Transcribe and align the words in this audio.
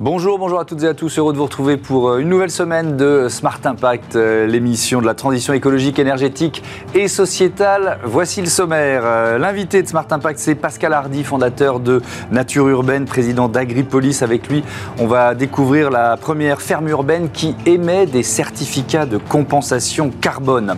Bonjour, 0.00 0.38
bonjour 0.38 0.60
à 0.60 0.64
toutes 0.64 0.84
et 0.84 0.86
à 0.86 0.94
tous. 0.94 1.18
Heureux 1.18 1.32
de 1.32 1.38
vous 1.38 1.46
retrouver 1.46 1.76
pour 1.76 2.10
euh, 2.10 2.18
une 2.18 2.28
nouvelle 2.28 2.52
semaine 2.52 2.96
de 2.96 3.26
Smart 3.28 3.58
Impact, 3.64 4.14
euh, 4.14 4.46
l'émission 4.46 5.00
de 5.00 5.06
la 5.06 5.14
transition 5.14 5.52
écologique, 5.54 5.98
énergétique 5.98 6.62
et 6.94 7.08
sociétale. 7.08 7.98
Voici 8.04 8.40
le 8.40 8.46
sommaire. 8.46 9.02
Euh, 9.04 9.38
l'invité 9.38 9.82
de 9.82 9.88
Smart 9.88 10.06
Impact, 10.08 10.38
c'est 10.38 10.54
Pascal 10.54 10.92
Hardy, 10.92 11.24
fondateur 11.24 11.80
de 11.80 12.00
Nature 12.30 12.68
Urbaine, 12.68 13.06
président 13.06 13.48
d'Agripolis. 13.48 14.22
Avec 14.22 14.48
lui, 14.48 14.62
on 15.00 15.08
va 15.08 15.34
découvrir 15.34 15.90
la 15.90 16.16
première 16.16 16.62
ferme 16.62 16.86
urbaine 16.86 17.30
qui 17.32 17.56
émet 17.66 18.06
des 18.06 18.22
certificats 18.22 19.04
de 19.04 19.16
compensation 19.16 20.12
carbone. 20.20 20.76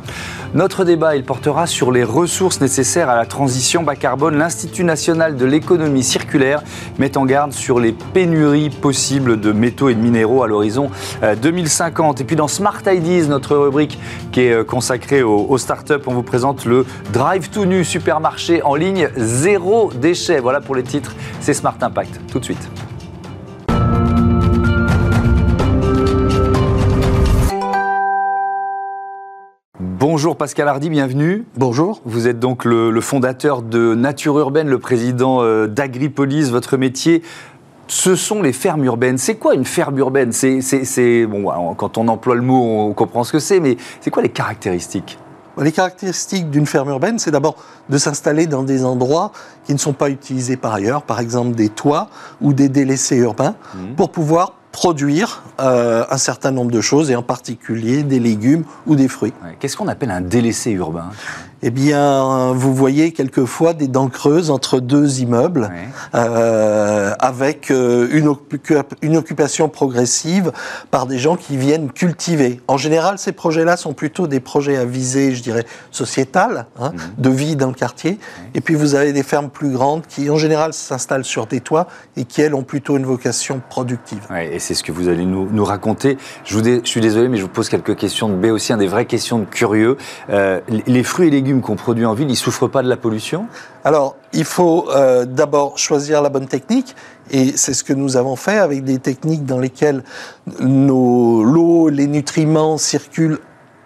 Notre 0.55 0.83
débat, 0.83 1.15
il 1.15 1.25
portera 1.25 1.67
sur 1.67 1.93
les 1.93 2.03
ressources 2.03 2.61
nécessaires 2.61 3.09
à 3.11 3.15
la 3.15 3.27
transition 3.27 3.83
bas 3.83 3.95
carbone. 3.95 4.37
L'Institut 4.37 4.83
national 4.83 5.37
de 5.37 5.45
l'économie 5.45 6.03
circulaire 6.03 6.63
met 6.99 7.17
en 7.19 7.25
garde 7.25 7.53
sur 7.53 7.79
les 7.79 7.93
pénuries 7.93 8.71
possibles 8.71 9.11
de 9.21 9.53
métaux 9.53 9.89
et 9.89 9.95
de 9.95 10.01
minéraux 10.01 10.43
à 10.43 10.49
l'horizon 10.49 10.91
2050. 11.43 12.19
Euh, 12.19 12.23
et 12.23 12.27
puis 12.27 12.37
dans 12.37 12.49
Smart 12.49 12.83
Ideas, 12.87 13.27
notre 13.29 13.57
rubrique 13.57 13.99
qui 14.33 14.43
est 14.43 14.53
euh, 14.53 14.65
consacrée 14.65 15.23
aux, 15.23 15.59
startups, 15.59 16.03
on 16.07 16.15
vous 16.15 16.23
présente 16.23 16.65
le 16.65 16.85
Drive 17.13 17.51
to 17.51 17.65
Nu 17.65 17.85
supermarché 17.85 18.63
en 18.63 18.75
ligne 18.75 19.09
zéro 19.17 19.93
déchet. 19.95 20.41
Voilà 20.41 20.61
pour 20.61 20.75
les 20.75 20.83
titres, 20.83 21.15
c'est 21.41 21.55
Smart 21.55 21.77
Impact. 21.81 22.21
Tout 22.31 22.39
de 22.39 22.45
suite. 22.45 22.69
Bonjour 30.01 30.37
Pascal 30.37 30.67
Hardy, 30.67 30.89
bienvenue. 30.89 31.45
Bonjour. 31.57 32.01
Vous 32.07 32.27
êtes 32.27 32.39
donc 32.39 32.65
le, 32.65 32.99
fondateur 33.03 33.61
de 33.61 33.95
Nature 33.95 34.39
Urbaine, 34.39 34.67
le 34.67 34.79
président 34.79 35.43
euh, 35.43 35.67
d'Agripolis. 35.67 36.51
Votre 36.51 36.79
métier, 36.79 37.23
ce 37.91 38.15
sont 38.15 38.41
les 38.41 38.53
fermes 38.53 38.85
urbaines. 38.85 39.19
C'est 39.19 39.35
quoi 39.35 39.55
une 39.55 39.65
ferme 39.65 39.99
urbaine? 39.99 40.33
C'est 40.33 41.27
bon, 41.27 41.75
quand 41.75 41.99
on 41.99 42.07
emploie 42.09 42.37
le 42.37 42.43
mot, 42.43 42.89
on 42.89 42.93
comprend 42.95 43.25
ce 43.25 43.33
que 43.33 43.41
c'est, 43.41 43.59
mais 43.59 43.77
c'est 44.01 44.11
quoi 44.11 44.23
les 44.23 44.29
caractéristiques? 44.29 45.19
Les 45.59 45.73
caractéristiques 45.73 46.49
d'une 46.51 46.67
ferme 46.67 46.89
urbaine, 46.91 47.19
c'est 47.19 47.33
d'abord 47.33 47.57
de 47.89 47.99
s'installer 47.99 48.47
dans 48.47 48.63
des 48.63 48.85
endroits 48.85 49.33
qui 49.65 49.73
ne 49.73 49.79
sont 49.79 49.93
pas 49.93 50.09
utilisés 50.09 50.57
par 50.57 50.73
ailleurs, 50.73 51.03
par 51.03 51.19
exemple 51.19 51.57
des 51.57 51.69
toits 51.69 52.09
ou 52.41 52.53
des 52.53 52.69
délaissés 52.69 53.17
urbains, 53.17 53.57
mmh. 53.75 53.95
pour 53.97 54.11
pouvoir 54.11 54.55
produire 54.71 55.43
euh, 55.61 56.05
un 56.09 56.17
certain 56.17 56.53
nombre 56.53 56.71
de 56.71 56.81
choses, 56.81 57.11
et 57.11 57.17
en 57.17 57.23
particulier 57.23 58.05
des 58.05 58.21
légumes 58.21 58.63
ou 58.87 58.95
des 58.95 59.09
fruits. 59.09 59.33
Qu'est-ce 59.59 59.77
qu'on 59.77 59.89
appelle 59.89 60.13
un 60.13 60.21
délaissé 60.21 60.71
urbain? 60.71 61.11
Eh 61.63 61.71
bien, 61.71 62.53
vous 62.53 62.75
voyez 62.75 63.13
quelquefois 63.13 63.75
des 63.75 63.89
dents 63.89 64.09
creuses 64.09 64.51
entre 64.51 64.81
deux 64.81 65.21
immeubles, 65.21 65.71
euh, 66.15 67.13
avec 67.19 67.71
euh, 67.71 68.09
une, 68.13 68.35
une, 69.03 69.17
occupation 69.17 69.69
progressive 69.69 70.53
par 70.91 71.07
des 71.07 71.19
gens 71.19 71.37
qui 71.37 71.57
viennent 71.57 71.91
cultiver. 71.93 72.61
En 72.67 72.79
général, 72.79 73.19
ces 73.19 73.33
projets-là 73.33 73.77
sont 73.77 73.93
plutôt 73.93 74.27
des 74.27 74.41
projets 74.41 74.77
à 74.77 74.85
visée, 74.85 75.35
je 75.35 75.43
dirais, 75.43 75.67
sociétale, 75.91 76.67
hein, 76.79 76.93
mhm. 76.93 77.01
de 77.19 77.31
vie 77.31 77.57
dans 77.57 77.69
le 77.69 77.75
quartier. 77.75 78.19
Et 78.55 78.61
puis, 78.61 78.75
vous 78.75 78.95
avez 78.95 79.13
des 79.13 79.23
fermes 79.23 79.51
plus 79.51 79.71
grandes 79.71 80.07
qui, 80.07 80.31
en 80.31 80.37
général, 80.37 80.73
s'installent 80.73 81.25
sur 81.25 81.47
des 81.47 81.61
toits 81.61 81.89
et 82.17 82.25
qui, 82.25 82.41
elles, 82.41 82.55
ont 82.55 82.63
plutôt 82.63 82.97
une 82.97 83.07
vocation 83.07 83.61
productive. 83.69 84.27
et 84.35 84.59
c'est 84.59 84.75
ce 84.75 84.83
que 84.83 84.93
vous 84.93 85.09
allez 85.09 85.27
nous, 85.27 85.49
nous 85.51 85.65
raconter. 85.65 86.17
Je, 86.45 86.57
vous 86.57 86.65
je, 86.65 86.81
suis 86.85 87.01
désolé, 87.01 87.29
mais 87.29 87.37
je 87.37 87.43
vous 87.43 87.49
pose 87.49 87.69
quelques 87.69 87.97
questions 87.97 88.29
de 88.29 88.35
B 88.35 88.47
aussi, 88.47 88.75
des 88.77 88.87
vraies 88.87 89.05
questions 89.05 89.41
de 89.41 89.45
curieux. 89.45 89.97
Euh, 90.31 90.61
les 90.87 91.03
fruits 91.03 91.29
et 91.29 91.31
légumes 91.31 91.50
qu'on 91.59 91.77
produit 91.77 92.07
en 92.07 92.15
ville, 92.15 92.29
ils 92.29 92.33
ne 92.33 92.37
souffrent 92.37 92.69
pas 92.69 92.83
de 92.83 92.89
la 92.89 92.97
pollution? 92.97 93.47
Alors, 93.85 94.17
il 94.33 94.45
faut 94.45 94.89
euh, 94.91 95.25
d'abord 95.25 95.79
choisir 95.79 96.23
la 96.23 96.29
bonne 96.29 96.47
technique. 96.47 96.95
Et 97.31 97.57
c'est 97.57 97.75
ce 97.75 97.85
que 97.85 97.93
nous 97.93 98.17
avons 98.17 98.37
fait 98.37 98.59
avec 98.59 98.85
des 98.85 98.99
techniques 98.99 99.45
dans 99.45 99.59
lesquelles 99.59 100.03
l'eau, 100.61 101.89
les 101.89 102.07
nutriments 102.07 102.79
circulent 102.79 103.39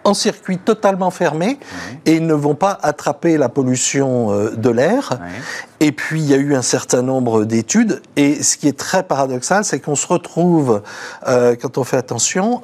en 0.05 0.13
circuit 0.13 0.59
totalement 0.59 1.09
fermé 1.09 1.59
et 2.05 2.19
ne 2.19 2.33
vont 2.33 2.53
pas 2.55 2.77
attraper 2.83 3.37
la 3.37 3.49
pollution 3.49 4.31
euh, 4.31 4.51
de 4.51 4.69
l'air. 4.69 5.19
Et 5.79 5.91
puis 5.91 6.21
il 6.21 6.27
y 6.27 6.33
a 6.33 6.37
eu 6.37 6.55
un 6.55 6.61
certain 6.61 7.01
nombre 7.01 7.43
d'études 7.43 8.01
et 8.15 8.41
ce 8.41 8.55
qui 8.55 8.67
est 8.67 8.77
très 8.77 9.03
paradoxal, 9.03 9.65
c'est 9.65 9.79
qu'on 9.79 9.95
se 9.95 10.07
retrouve, 10.07 10.83
euh, 11.27 11.55
quand 11.59 11.77
on 11.79 11.83
fait 11.83 11.97
attention, 11.97 12.61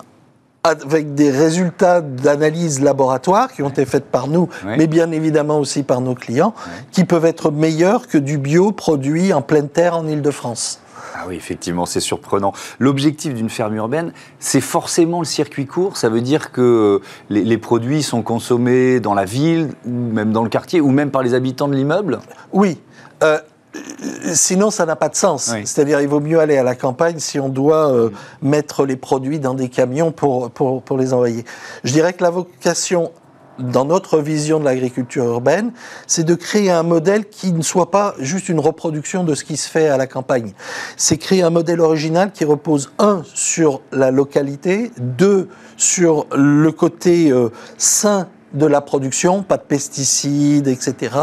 avec 0.63 1.15
des 1.15 1.31
résultats 1.31 2.01
d'analyse 2.01 2.81
laboratoire 2.81 3.51
qui 3.51 3.63
ont 3.63 3.69
été 3.69 3.85
faites 3.85 4.05
par 4.05 4.27
nous, 4.27 4.49
mais 4.65 4.87
bien 4.87 5.11
évidemment 5.11 5.59
aussi 5.59 5.83
par 5.83 6.01
nos 6.01 6.15
clients, 6.15 6.53
qui 6.91 7.03
peuvent 7.03 7.25
être 7.25 7.51
meilleurs 7.51 8.07
que 8.07 8.17
du 8.17 8.37
bio 8.37 8.71
produit 8.71 9.33
en 9.33 9.41
pleine 9.41 9.69
terre 9.69 9.97
en 9.97 10.07
Ile-de-France. 10.07 10.79
Ah 11.13 11.25
oui, 11.27 11.35
effectivement, 11.35 11.85
c'est 11.85 11.99
surprenant. 11.99 12.53
L'objectif 12.79 13.33
d'une 13.33 13.49
ferme 13.49 13.75
urbaine, 13.75 14.13
c'est 14.39 14.61
forcément 14.61 15.19
le 15.19 15.25
circuit 15.25 15.65
court. 15.65 15.97
Ça 15.97 16.09
veut 16.09 16.21
dire 16.21 16.51
que 16.51 17.01
les, 17.29 17.43
les, 17.43 17.57
produits 17.57 18.01
sont 18.01 18.21
consommés 18.21 18.99
dans 18.99 19.13
la 19.13 19.25
ville, 19.25 19.69
ou 19.85 19.91
même 19.91 20.31
dans 20.31 20.43
le 20.43 20.49
quartier, 20.49 20.79
ou 20.79 20.89
même 20.89 21.11
par 21.11 21.21
les 21.21 21.33
habitants 21.33 21.67
de 21.67 21.75
l'immeuble? 21.75 22.19
Oui. 22.53 22.79
Euh, 23.23 23.39
Sinon, 24.33 24.69
ça 24.69 24.85
n'a 24.85 24.95
pas 24.95 25.09
de 25.09 25.15
sens. 25.15 25.53
C'est-à-dire, 25.63 26.01
il 26.01 26.07
vaut 26.07 26.19
mieux 26.19 26.39
aller 26.39 26.57
à 26.57 26.63
la 26.63 26.75
campagne 26.75 27.19
si 27.19 27.39
on 27.39 27.49
doit 27.49 27.91
euh, 27.93 28.09
mettre 28.41 28.85
les 28.85 28.97
produits 28.97 29.39
dans 29.39 29.53
des 29.53 29.69
camions 29.69 30.11
pour, 30.11 30.51
pour, 30.51 30.81
pour, 30.81 30.97
les 30.97 31.13
envoyer. 31.13 31.45
Je 31.83 31.93
dirais 31.93 32.13
que 32.13 32.23
la 32.23 32.29
vocation, 32.29 33.11
dans 33.59 33.85
notre 33.85 34.19
vision 34.19 34.59
de 34.59 34.65
l'agriculture 34.65 35.23
urbaine, 35.25 35.71
c'est 36.05 36.23
de 36.23 36.35
créer 36.35 36.69
un 36.69 36.83
modèle 36.83 37.29
qui 37.29 37.53
ne 37.53 37.61
soit 37.61 37.91
pas 37.91 38.13
juste 38.19 38.49
une 38.49 38.59
reproduction 38.59 39.23
de 39.23 39.35
ce 39.35 39.43
qui 39.43 39.55
se 39.55 39.69
fait 39.69 39.87
à 39.87 39.97
la 39.97 40.07
campagne. 40.07 40.53
C'est 40.97 41.17
créer 41.17 41.41
un 41.41 41.49
modèle 41.49 41.79
original 41.79 42.31
qui 42.31 42.43
repose, 42.43 42.91
un, 42.99 43.23
sur 43.33 43.81
la 43.91 44.11
localité, 44.11 44.91
deux, 44.97 45.47
sur 45.77 46.27
le 46.35 46.71
côté 46.71 47.31
euh, 47.31 47.49
sain 47.77 48.27
de 48.53 48.65
la 48.65 48.81
production, 48.81 49.43
pas 49.43 49.57
de 49.57 49.63
pesticides, 49.63 50.67
etc. 50.67 51.15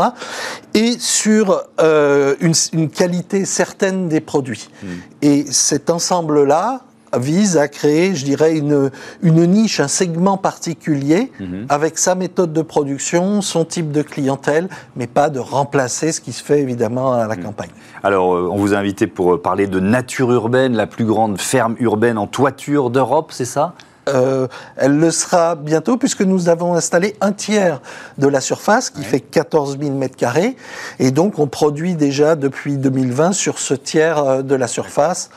Et 0.74 0.96
sur 0.98 1.62
euh, 1.80 2.34
une, 2.40 2.88
qualité 2.88 3.44
certaine 3.44 4.08
des 4.08 4.20
produits. 4.20 4.70
Hmm. 4.82 4.86
Et 5.22 5.44
cet 5.50 5.90
ensemble-là 5.90 6.82
vise 7.16 7.56
à 7.56 7.68
créer, 7.68 8.14
je 8.14 8.24
dirais, 8.24 8.56
une, 8.56 8.90
une 9.22 9.46
niche, 9.46 9.80
un 9.80 9.88
segment 9.88 10.36
particulier 10.36 11.32
hmm. 11.40 11.64
avec 11.68 11.98
sa 11.98 12.14
méthode 12.14 12.52
de 12.52 12.62
production, 12.62 13.40
son 13.40 13.64
type 13.64 13.92
de 13.92 14.02
clientèle, 14.02 14.68
mais 14.94 15.06
pas 15.06 15.30
de 15.30 15.38
remplacer 15.38 16.12
ce 16.12 16.20
qui 16.20 16.32
se 16.32 16.42
fait 16.42 16.60
évidemment 16.60 17.12
à 17.14 17.26
la 17.26 17.36
hmm. 17.36 17.42
campagne. 17.42 17.70
Alors, 18.02 18.34
euh, 18.34 18.48
on 18.50 18.56
vous 18.56 18.74
a 18.74 18.78
invité 18.78 19.06
pour 19.06 19.40
parler 19.40 19.66
de 19.66 19.80
nature 19.80 20.32
urbaine, 20.32 20.74
la 20.74 20.86
plus 20.86 21.04
grande 21.04 21.40
ferme 21.40 21.76
urbaine 21.78 22.18
en 22.18 22.26
toiture 22.26 22.90
d'Europe, 22.90 23.32
c'est 23.32 23.44
ça? 23.44 23.74
Euh, 24.14 24.48
elle 24.76 24.98
le 24.98 25.10
sera 25.10 25.54
bientôt 25.54 25.96
puisque 25.96 26.22
nous 26.22 26.48
avons 26.48 26.74
installé 26.74 27.16
un 27.20 27.32
tiers 27.32 27.80
de 28.18 28.26
la 28.26 28.40
surface 28.40 28.90
qui 28.90 29.04
fait 29.04 29.20
14 29.20 29.78
000 29.80 29.92
mètres 29.92 30.16
carrés. 30.16 30.56
Et 30.98 31.10
donc 31.10 31.38
on 31.38 31.46
produit 31.46 31.94
déjà 31.94 32.36
depuis 32.36 32.76
2020 32.76 33.32
sur 33.32 33.58
ce 33.58 33.74
tiers 33.74 34.18
euh, 34.18 34.42
de 34.42 34.54
la 34.54 34.66
surface 34.66 35.30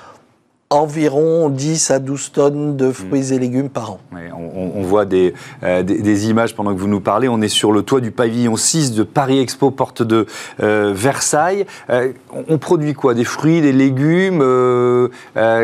environ 0.71 1.49
10 1.49 1.91
à 1.91 1.99
12 1.99 2.31
tonnes 2.31 2.77
de 2.77 2.91
fruits 2.91 3.33
et 3.33 3.39
légumes 3.39 3.69
par 3.69 3.91
an. 3.91 3.99
on, 4.13 4.81
voit 4.81 5.01
euh, 5.03 5.83
des, 5.83 6.01
des, 6.01 6.29
images 6.29 6.55
pendant 6.55 6.73
que 6.73 6.79
vous 6.79 6.87
nous 6.87 7.01
parlez. 7.01 7.27
On 7.27 7.41
est 7.41 7.49
sur 7.49 7.73
le 7.73 7.83
toit 7.83 7.99
du 7.99 8.11
pavillon 8.11 8.55
6 8.55 8.93
de 8.93 9.03
Paris 9.03 9.39
Expo, 9.39 9.69
porte 9.69 10.01
de 10.01 10.25
euh, 10.63 10.93
Versailles. 10.95 11.65
Euh, 11.89 12.13
on, 12.47 12.57
produit 12.57 12.93
quoi? 12.93 13.13
Des 13.13 13.25
fruits, 13.25 13.61
des 13.61 13.73
légumes 13.73 14.41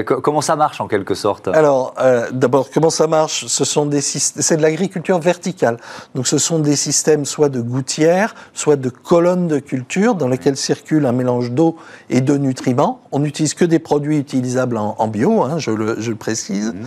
Comment 0.04 0.42
ça 0.42 0.58
marche 0.58 0.82
en 0.82 0.88
quelque 0.88 1.16
sorte? 1.16 1.48
Alors, 1.48 1.96
d'abord, 2.32 2.68
comment 2.74 2.90
ça 2.90 3.08
marche? 3.08 3.46
Ce 3.48 3.64
sont 3.64 3.86
des 3.86 4.02
c'est 4.02 4.58
de 4.58 4.62
l'agriculture 4.62 5.20
verticale. 5.20 5.78
Donc, 6.16 6.28
ce 6.28 6.38
sont 6.38 6.60
des 6.60 6.76
systèmes 6.76 7.24
soit 7.24 7.50
de 7.50 7.62
gouttières, 7.62 8.36
soit 8.54 8.76
de 8.76 8.90
colonnes 8.90 9.48
de 9.48 9.60
culture 9.60 10.16
dans 10.16 10.28
lesquelles 10.28 10.58
circule 10.58 11.06
un 11.06 11.14
mélange 11.14 11.52
d'eau 11.52 11.78
et 12.10 12.20
de 12.20 12.38
nutriments. 12.38 13.00
On 13.14 13.20
n'utilise 13.20 13.54
que 13.54 13.64
des 13.64 13.80
produits 13.80 14.18
utilisables 14.18 14.78
en 14.78 14.97
en 14.98 15.08
bio, 15.08 15.44
hein, 15.44 15.58
je, 15.58 15.72
le, 15.72 16.16
précise. 16.16 16.74
Mmh. 16.74 16.86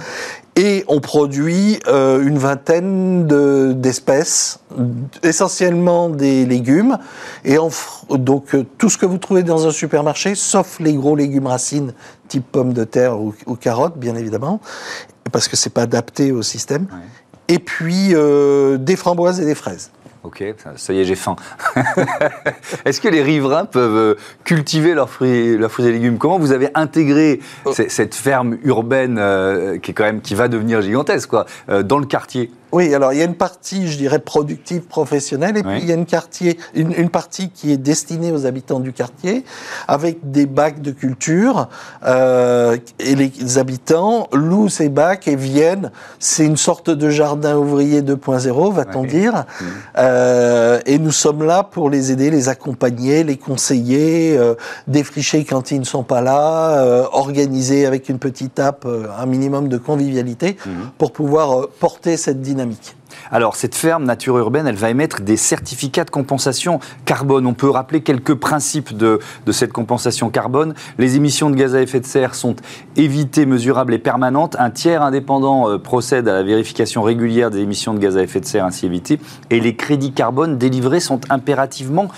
Et 0.56 0.84
on 0.88 1.00
produit 1.00 1.78
euh, 1.86 2.22
une 2.22 2.38
vingtaine 2.38 3.26
d'espèces, 3.80 4.60
essentiellement 5.22 6.08
des 6.08 6.44
légumes. 6.44 6.98
Et 7.44 7.56
donc 8.10 8.54
euh, 8.54 8.66
tout 8.76 8.90
ce 8.90 8.98
que 8.98 9.06
vous 9.06 9.18
trouvez 9.18 9.42
dans 9.42 9.66
un 9.66 9.70
supermarché, 9.70 10.34
sauf 10.34 10.78
les 10.80 10.94
gros 10.94 11.16
légumes 11.16 11.46
racines, 11.46 11.94
type 12.28 12.44
pommes 12.50 12.72
de 12.72 12.84
terre 12.84 13.20
ou, 13.20 13.32
carottes, 13.58 13.96
bien 13.96 14.16
évidemment, 14.16 14.60
parce 15.32 15.48
que 15.48 15.56
c'est 15.56 15.70
pas 15.70 15.82
adapté 15.82 16.32
au 16.32 16.42
système. 16.42 16.86
Et 17.48 17.58
puis 17.58 18.10
euh, 18.12 18.76
des 18.76 18.96
framboises 18.96 19.40
et 19.40 19.44
des 19.44 19.54
fraises. 19.54 19.90
Ok, 20.22 20.44
ça, 20.76 20.92
y 20.92 21.00
est, 21.00 21.04
j'ai 21.04 21.14
faim. 21.14 21.34
Est-ce 22.84 23.00
que 23.00 23.08
les 23.08 23.22
riverains 23.22 23.64
peuvent 23.64 23.96
euh, 23.96 24.14
cultiver 24.44 24.92
leurs 24.92 25.08
fruits, 25.08 25.56
leurs 25.56 25.72
fruits 25.72 25.86
et 25.86 25.92
légumes? 25.92 26.18
Comment 26.18 26.38
vous 26.38 26.52
avez 26.52 26.68
intégré 26.74 27.40
oh. 27.64 27.72
cette 27.72 28.14
ferme 28.14 28.58
urbaine 28.62 29.16
euh, 29.18 29.78
qui 29.78 29.92
est 29.92 29.94
quand 29.94 30.04
même 30.04 30.20
qui 30.20 30.34
va 30.34 30.48
devenir 30.48 30.82
gigantesque, 30.82 31.30
quoi, 31.30 31.46
euh, 31.70 31.82
dans 31.82 31.98
le 31.98 32.04
quartier? 32.04 32.50
Oui, 32.72 32.94
alors 32.94 33.12
il 33.12 33.18
y 33.18 33.22
a 33.22 33.24
une 33.24 33.34
partie, 33.34 33.88
je 33.88 33.96
dirais, 33.96 34.18
productive, 34.18 34.82
professionnelle, 34.82 35.56
et 35.56 35.62
puis 35.62 35.78
il 35.78 35.86
y 35.86 35.92
a 35.92 35.94
une, 35.94 36.06
quartier, 36.06 36.58
une, 36.74 37.10
partie 37.10 37.50
qui 37.50 37.72
est 37.72 37.76
destinée 37.76 38.32
aux 38.32 38.46
habitants 38.46 38.80
du 38.80 38.92
quartier, 38.92 39.44
avec 39.88 40.30
des 40.30 40.46
bacs 40.46 40.80
de 40.80 40.92
culture, 40.92 41.68
euh, 42.06 42.76
et 42.98 43.14
les 43.14 43.58
habitants 43.58 44.28
louent 44.32 44.68
ces 44.68 44.88
bacs 44.88 45.26
et 45.26 45.36
viennent. 45.36 45.90
C'est 46.18 46.46
une 46.46 46.56
sorte 46.56 46.90
de 46.90 47.10
jardin 47.10 47.56
ouvrier 47.56 48.02
2.0, 48.02 48.72
va-t-on 48.72 49.04
dire. 49.04 49.34
Mmh. 49.34 49.64
Euh, 49.98 50.80
et 50.86 50.98
nous 50.98 51.10
sommes 51.10 51.42
là 51.42 51.62
pour 51.62 51.90
les 51.90 52.12
aider, 52.12 52.30
les 52.30 52.48
accompagner, 52.48 53.24
les 53.24 53.36
conseiller, 53.36 54.36
euh, 54.38 54.54
défricher 54.86 55.44
quand 55.44 55.70
ils 55.70 55.80
ne 55.80 55.84
sont 55.84 56.02
pas 56.02 56.20
là, 56.20 56.78
euh, 56.78 57.04
organiser 57.12 57.86
avec 57.86 58.08
une 58.08 58.18
petite 58.18 58.58
app 58.58 58.84
euh, 58.86 59.06
un 59.18 59.26
minimum 59.26 59.68
de 59.68 59.78
convivialité 59.78 60.56
mmh. 60.64 60.70
pour 60.98 61.12
pouvoir 61.12 61.68
porter 61.80 62.16
cette 62.16 62.40
dynamique. 62.40 62.59
Alors, 63.30 63.56
cette 63.56 63.74
ferme 63.74 64.04
Nature 64.04 64.38
Urbaine, 64.38 64.66
elle 64.66 64.76
va 64.76 64.90
émettre 64.90 65.20
des 65.20 65.36
certificats 65.36 66.04
de 66.04 66.10
compensation 66.10 66.80
carbone. 67.04 67.46
On 67.46 67.54
peut 67.54 67.70
rappeler 67.70 68.02
quelques 68.02 68.34
principes 68.34 68.96
de, 68.96 69.20
cette 69.50 69.72
compensation 69.72 70.30
carbone. 70.30 70.74
Les 70.98 71.16
émissions 71.16 71.50
de 71.50 71.56
gaz 71.56 71.74
à 71.74 71.82
effet 71.82 72.00
de 72.00 72.06
serre 72.06 72.34
sont 72.34 72.56
évitées, 72.96 73.46
mesurables 73.46 73.94
et 73.94 73.98
permanentes. 73.98 74.56
Un 74.58 74.70
tiers 74.70 75.02
indépendant 75.02 75.68
euh, 75.68 75.78
procède 75.78 76.28
à 76.28 76.34
la 76.34 76.42
vérification 76.42 77.02
régulière 77.02 77.50
des 77.50 77.60
émissions 77.60 77.94
de 77.94 77.98
gaz 77.98 78.16
à 78.16 78.22
effet 78.22 78.40
de 78.40 78.46
serre 78.46 78.64
ainsi 78.64 78.86
évitées. 78.86 79.20
Et 79.50 79.60
les 79.60 79.76
crédits 79.76 80.12
carbone 80.12 80.58
délivrés 80.58 81.00
sont 81.00 81.20
impérativement 81.30 82.08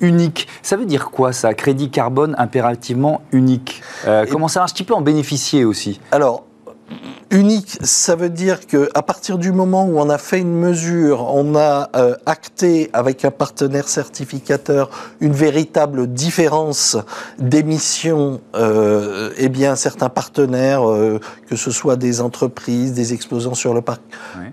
uniques. 0.00 0.48
Ça 0.62 0.76
veut 0.76 0.86
dire 0.86 1.10
quoi 1.10 1.32
ça, 1.32 1.54
crédit 1.54 1.90
carbone 1.90 2.34
impérativement 2.38 3.22
unique? 3.32 3.82
Euh, 4.06 4.24
Comment 4.30 4.48
ça 4.48 4.60
marche? 4.60 4.74
Tu 4.74 4.84
peux 4.84 4.94
en 4.94 5.02
bénéficier 5.02 5.64
aussi 5.64 6.00
Alors, 6.10 6.44
unique, 7.30 7.78
ça 7.82 8.16
veut 8.16 8.28
dire 8.28 8.66
que 8.66 8.88
à 8.94 9.02
partir 9.02 9.38
du 9.38 9.52
moment 9.52 9.84
où 9.86 9.98
on 9.98 10.10
a 10.10 10.18
fait 10.18 10.40
une 10.40 10.52
mesure, 10.52 11.32
on 11.32 11.54
a 11.54 11.88
euh, 11.94 12.16
acté 12.26 12.90
avec 12.92 13.24
un 13.24 13.30
partenaire 13.30 13.88
certificateur 13.88 14.90
une 15.20 15.32
véritable 15.32 16.08
différence 16.08 16.96
d'émissions, 17.38 18.40
euh, 18.54 19.30
eh 19.36 19.48
bien 19.48 19.76
certains 19.76 20.08
partenaires, 20.08 20.88
euh, 20.88 21.20
que 21.48 21.56
ce 21.56 21.70
soit 21.70 21.96
des 21.96 22.20
entreprises, 22.20 22.92
des 22.92 23.12
exposants 23.12 23.54
sur 23.54 23.74
le 23.74 23.82
parc, 23.82 24.02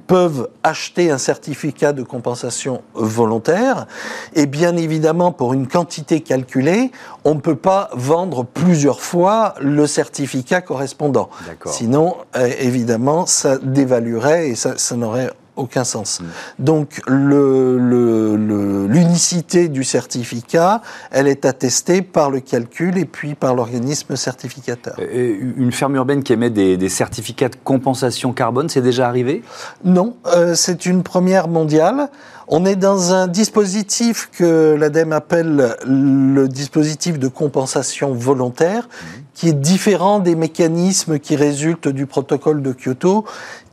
peuvent 0.05 0.49
acheter 0.63 1.09
un 1.09 1.17
certificat 1.17 1.93
de 1.93 2.03
compensation 2.03 2.81
volontaire. 2.93 3.87
Et 4.35 4.45
bien 4.45 4.77
évidemment, 4.77 5.31
pour 5.31 5.53
une 5.53 5.67
quantité 5.67 6.21
calculée, 6.21 6.91
on 7.23 7.35
ne 7.35 7.39
peut 7.39 7.55
pas 7.55 7.89
vendre 7.93 8.45
plusieurs 8.45 9.01
fois 9.01 9.55
le 9.59 9.87
certificat 9.87 10.61
correspondant. 10.61 11.29
Sinon, 11.65 12.17
euh, 12.35 12.49
évidemment, 12.67 13.25
ça 13.25 13.57
dévaluerait 13.57 14.49
et 14.49 14.55
ça, 14.55 14.75
n'aurait 14.95 15.31
aucun 15.57 15.83
sens. 15.83 16.21
Mm. 16.21 16.25
Donc 16.59 17.01
l'unicité 17.07 19.63
le, 19.63 19.69
du 19.69 19.83
certificat, 19.83 20.81
elle 21.11 21.27
est 21.27 21.45
attestée 21.45 22.01
par 22.01 22.29
le 22.29 22.39
calcul 22.39 22.97
et 22.97 23.05
puis 23.05 23.35
par 23.35 23.55
l'organisme 23.55 24.15
certificateur. 24.15 24.95
une 24.99 25.71
ferme 25.71 25.95
urbaine 25.95 26.23
qui 26.23 26.33
émet 26.33 26.49
des, 26.49 26.89
certificats 26.89 27.49
de 27.49 27.57
compensation 27.63 28.33
carbone, 28.33 28.69
c'est 28.69 28.81
déjà 28.81 29.07
arrivé? 29.07 29.43
Non, 29.83 30.15
euh, 30.27 30.55
c'est 30.55 30.85
une 30.85 31.03
première 31.03 31.47
mondiale. 31.47 32.09
On 32.47 32.65
est 32.65 32.77
dans 32.77 33.13
un 33.13 33.27
dispositif 33.27 34.29
que 34.31 34.75
l'ADEME 34.79 35.11
appelle 35.11 35.75
le 35.85 36.47
dispositif 36.47 37.19
de 37.19 37.27
compensation 37.27 38.13
volontaire, 38.13 38.87
mm. 38.87 39.05
qui 39.33 39.49
est 39.49 39.53
différent 39.53 40.19
des 40.19 40.35
mécanismes 40.35 41.19
qui 41.19 41.35
résultent 41.35 41.89
du 41.89 42.05
protocole 42.05 42.61
de 42.61 42.71
Kyoto, 42.71 43.25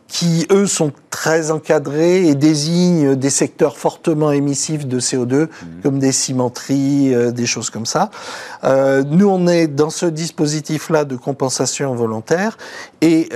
qui, 0.09 0.47
eux, 0.51 0.67
sont 0.67 0.93
très 1.11 1.51
encadrés 1.51 2.27
et 2.27 2.35
désignent 2.35 3.17
des 3.17 3.31
secteurs 3.31 3.77
fortement 3.77 4.33
émissifs 4.33 4.87
de 4.87 5.01
CO2, 5.01 5.45
mmh. 5.45 5.49
comme 5.83 5.99
des 5.99 6.13
cimenteries, 6.13 7.15
euh, 7.15 7.31
des 7.31 7.47
choses 7.47 7.71
comme 7.71 7.87
ça. 7.87 8.11
Euh, 8.65 9.03
nous, 9.07 9.29
on 9.29 9.47
est 9.47 9.67
dans 9.67 9.91
ce 9.91 10.07
dispositif-là 10.07 11.05
de 11.05 11.17
compensation 11.17 11.95
volontaire, 11.95 12.59
et 13.01 13.29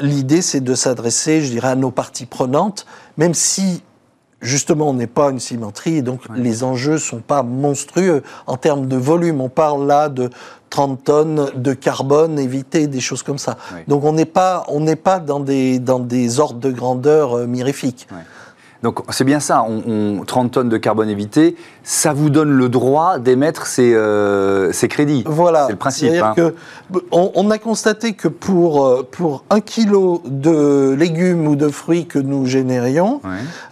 l'idée, 0.00 0.42
c'est 0.42 0.60
de 0.60 0.74
s'adresser, 0.74 1.42
je 1.42 1.50
dirais, 1.50 1.68
à 1.68 1.76
nos 1.76 1.90
parties 1.90 2.26
prenantes, 2.26 2.86
même 3.16 3.34
si 3.34 3.82
justement, 4.40 4.90
on 4.90 4.94
n'est 4.94 5.06
pas 5.06 5.30
une 5.30 5.40
cimenterie, 5.40 6.02
donc 6.02 6.20
les 6.34 6.62
enjeux 6.64 6.98
sont 6.98 7.20
pas 7.20 7.42
monstrueux 7.42 8.22
en 8.46 8.56
termes 8.56 8.86
de 8.86 8.96
volume. 8.96 9.40
On 9.40 9.48
parle 9.48 9.86
là 9.86 10.08
de 10.08 10.30
30 10.70 11.04
tonnes 11.04 11.50
de 11.54 11.72
carbone 11.72 12.38
évité, 12.38 12.86
des 12.86 13.00
choses 13.00 13.22
comme 13.22 13.38
ça. 13.38 13.56
Donc 13.86 14.04
on 14.04 14.12
n'est 14.12 14.26
pas, 14.26 14.64
on 14.68 14.80
n'est 14.80 14.96
pas 14.96 15.18
dans 15.18 15.40
des, 15.40 15.78
dans 15.78 15.98
des 15.98 16.40
ordres 16.40 16.60
de 16.60 16.70
grandeur 16.70 17.36
euh, 17.36 17.46
mirifiques. 17.46 18.06
Donc 18.82 19.00
c'est 19.10 19.24
bien 19.24 19.40
ça, 19.40 19.64
on, 19.64 20.22
30 20.24 20.52
tonnes 20.52 20.68
de 20.68 20.76
carbone 20.76 21.08
évité, 21.08 21.56
ça 21.82 22.12
vous 22.12 22.30
donne 22.30 22.50
le 22.50 22.68
droit 22.68 23.18
d'émettre 23.18 23.66
ces, 23.66 23.92
euh, 23.92 24.70
ces, 24.72 24.86
crédits. 24.86 25.24
Voilà. 25.26 25.64
C'est 25.66 25.72
le 25.72 25.78
principe. 25.78 26.12
Hein. 26.12 26.34
Que, 26.36 26.54
on, 27.10 27.50
a 27.50 27.58
constaté 27.58 28.12
que 28.12 28.28
pour, 28.28 28.86
euh, 28.86 29.08
pour 29.10 29.44
un 29.50 29.60
kilo 29.60 30.22
de 30.26 30.94
légumes 30.96 31.48
ou 31.48 31.56
de 31.56 31.68
fruits 31.68 32.06
que 32.06 32.20
nous 32.20 32.46
générions, 32.46 33.20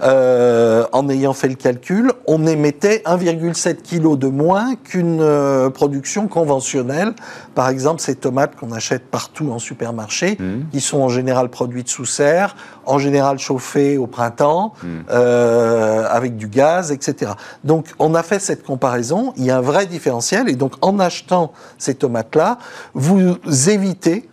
euh, 0.03 0.85
en 0.93 1.09
ayant 1.09 1.35
fait 1.35 1.49
le 1.49 1.55
calcul, 1.55 2.11
on 2.27 2.45
émettait 2.47 3.03
1,7 3.07 3.77
kg 3.83 4.19
de 4.19 4.27
moins 4.27 4.75
qu'une 4.75 5.25
production 5.73 6.27
conventionnelle. 6.27 7.13
Par 7.55 7.69
exemple, 7.69 8.01
ces 8.01 8.17
tomates 8.17 8.57
qu'on 8.57 8.73
achète 8.73 9.07
partout 9.07 9.51
en 9.53 9.61
supermarché, 9.61 10.37
mmh. 10.39 10.71
qui 10.73 10.81
sont 10.81 11.01
en 11.01 11.09
général 11.09 11.49
produites 11.49 11.89
sous 11.89 12.05
serre, 12.05 12.57
en 12.87 12.99
général 12.99 13.39
chauffées 13.39 13.99
au 13.99 14.07
printemps. 14.07 14.73
Mmh. 14.83 14.87
Euh, 15.11 16.07
avec 16.11 16.37
du 16.37 16.49
gaz, 16.49 16.93
etc. 16.93 17.33
Donc 17.65 17.87
on 17.99 18.15
a 18.15 18.23
fait 18.23 18.39
cette 18.39 18.65
comparaison, 18.65 19.33
il 19.37 19.45
y 19.45 19.51
a 19.51 19.59
un 19.59 19.61
vrai 19.61 19.87
différentiel, 19.87 20.49
et 20.49 20.55
donc 20.55 20.73
en 20.81 20.99
achetant 20.99 21.53
ces 21.79 21.95
tomates-là, 21.95 22.59
vous 22.95 23.39
évitez 23.69 24.29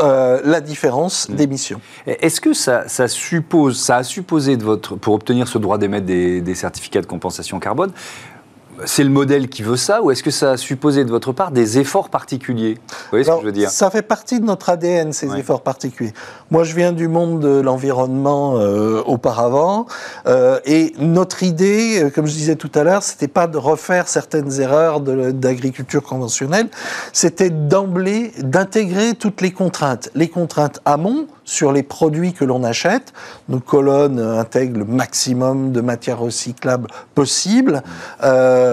euh, 0.00 0.40
la 0.44 0.60
différence 0.60 1.28
hmm. 1.28 1.34
d'émission. 1.34 1.80
Est-ce 2.06 2.40
que 2.40 2.52
ça, 2.52 2.86
suppose, 3.08 3.80
ça 3.80 3.96
a 3.96 4.02
supposé 4.04 4.56
de 4.56 4.62
votre, 4.62 4.94
pour 4.94 5.14
obtenir 5.14 5.48
ce 5.48 5.58
droit 5.58 5.76
d'émettre 5.76 6.06
des, 6.06 6.40
des 6.40 6.54
certificats 6.54 7.00
de 7.00 7.06
compensation 7.06 7.58
carbone, 7.58 7.90
c'est 8.84 9.04
le 9.04 9.10
modèle 9.10 9.48
qui 9.48 9.62
veut 9.62 9.76
ça 9.76 10.02
ou 10.02 10.10
est-ce 10.10 10.22
que 10.22 10.30
ça 10.30 10.52
a 10.52 10.56
supposé 10.56 11.04
de 11.04 11.10
votre 11.10 11.32
part 11.32 11.50
des 11.50 11.78
efforts 11.78 12.08
particuliers 12.08 12.78
Vous 12.88 12.94
voyez 13.10 13.24
ce 13.24 13.30
que 13.30 13.40
je 13.40 13.44
veux 13.46 13.52
dire 13.52 13.70
Ça 13.70 13.90
fait 13.90 14.02
partie 14.02 14.40
de 14.40 14.44
notre 14.44 14.68
ADN, 14.68 15.12
ces 15.12 15.34
efforts 15.36 15.62
particuliers. 15.62 16.12
Moi, 16.50 16.64
je 16.64 16.74
viens 16.74 16.92
du 16.92 17.08
monde 17.08 17.40
de 17.40 17.60
l'environnement 17.60 18.58
euh, 18.58 19.02
auparavant 19.04 19.86
euh, 20.26 20.60
et 20.64 20.94
notre 20.98 21.42
idée, 21.42 22.02
euh, 22.02 22.10
comme 22.10 22.26
je 22.26 22.32
disais 22.32 22.56
tout 22.56 22.70
à 22.74 22.84
l'heure, 22.84 23.02
c'était 23.02 23.28
pas 23.28 23.46
de 23.46 23.58
refaire 23.58 24.08
certaines 24.08 24.60
erreurs 24.60 25.00
d'agriculture 25.00 26.02
conventionnelle, 26.02 26.68
c'était 27.12 27.50
d'emblée 27.50 28.32
d'intégrer 28.38 29.14
toutes 29.14 29.40
les 29.40 29.50
contraintes. 29.50 30.10
Les 30.14 30.28
contraintes 30.28 30.80
amont, 30.84 31.26
sur 31.48 31.72
les 31.72 31.82
produits 31.82 32.34
que 32.34 32.44
l'on 32.44 32.62
achète. 32.62 33.14
Nos 33.48 33.58
colonnes 33.58 34.20
intègrent 34.20 34.80
le 34.80 34.84
maximum 34.84 35.72
de 35.72 35.80
matières 35.80 36.18
recyclables 36.18 36.88
possible. 37.14 37.82
Euh, 38.22 38.67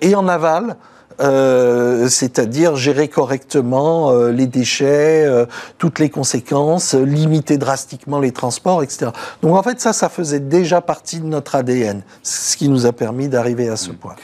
et 0.00 0.14
en 0.14 0.28
aval, 0.28 0.76
euh, 1.20 2.08
c'est-à-dire 2.08 2.74
gérer 2.74 3.06
correctement 3.06 4.10
euh, 4.10 4.32
les 4.32 4.46
déchets, 4.46 5.24
euh, 5.24 5.46
toutes 5.78 6.00
les 6.00 6.10
conséquences, 6.10 6.94
limiter 6.94 7.56
drastiquement 7.56 8.18
les 8.18 8.32
transports, 8.32 8.82
etc. 8.82 9.12
Donc 9.42 9.56
en 9.56 9.62
fait, 9.62 9.80
ça, 9.80 9.92
ça 9.92 10.08
faisait 10.08 10.40
déjà 10.40 10.80
partie 10.80 11.20
de 11.20 11.26
notre 11.26 11.54
ADN, 11.54 12.02
ce 12.24 12.56
qui 12.56 12.68
nous 12.68 12.86
a 12.86 12.92
permis 12.92 13.28
d'arriver 13.28 13.68
à 13.68 13.76
ce 13.76 13.90
mm. 13.90 13.94
point. 13.94 14.16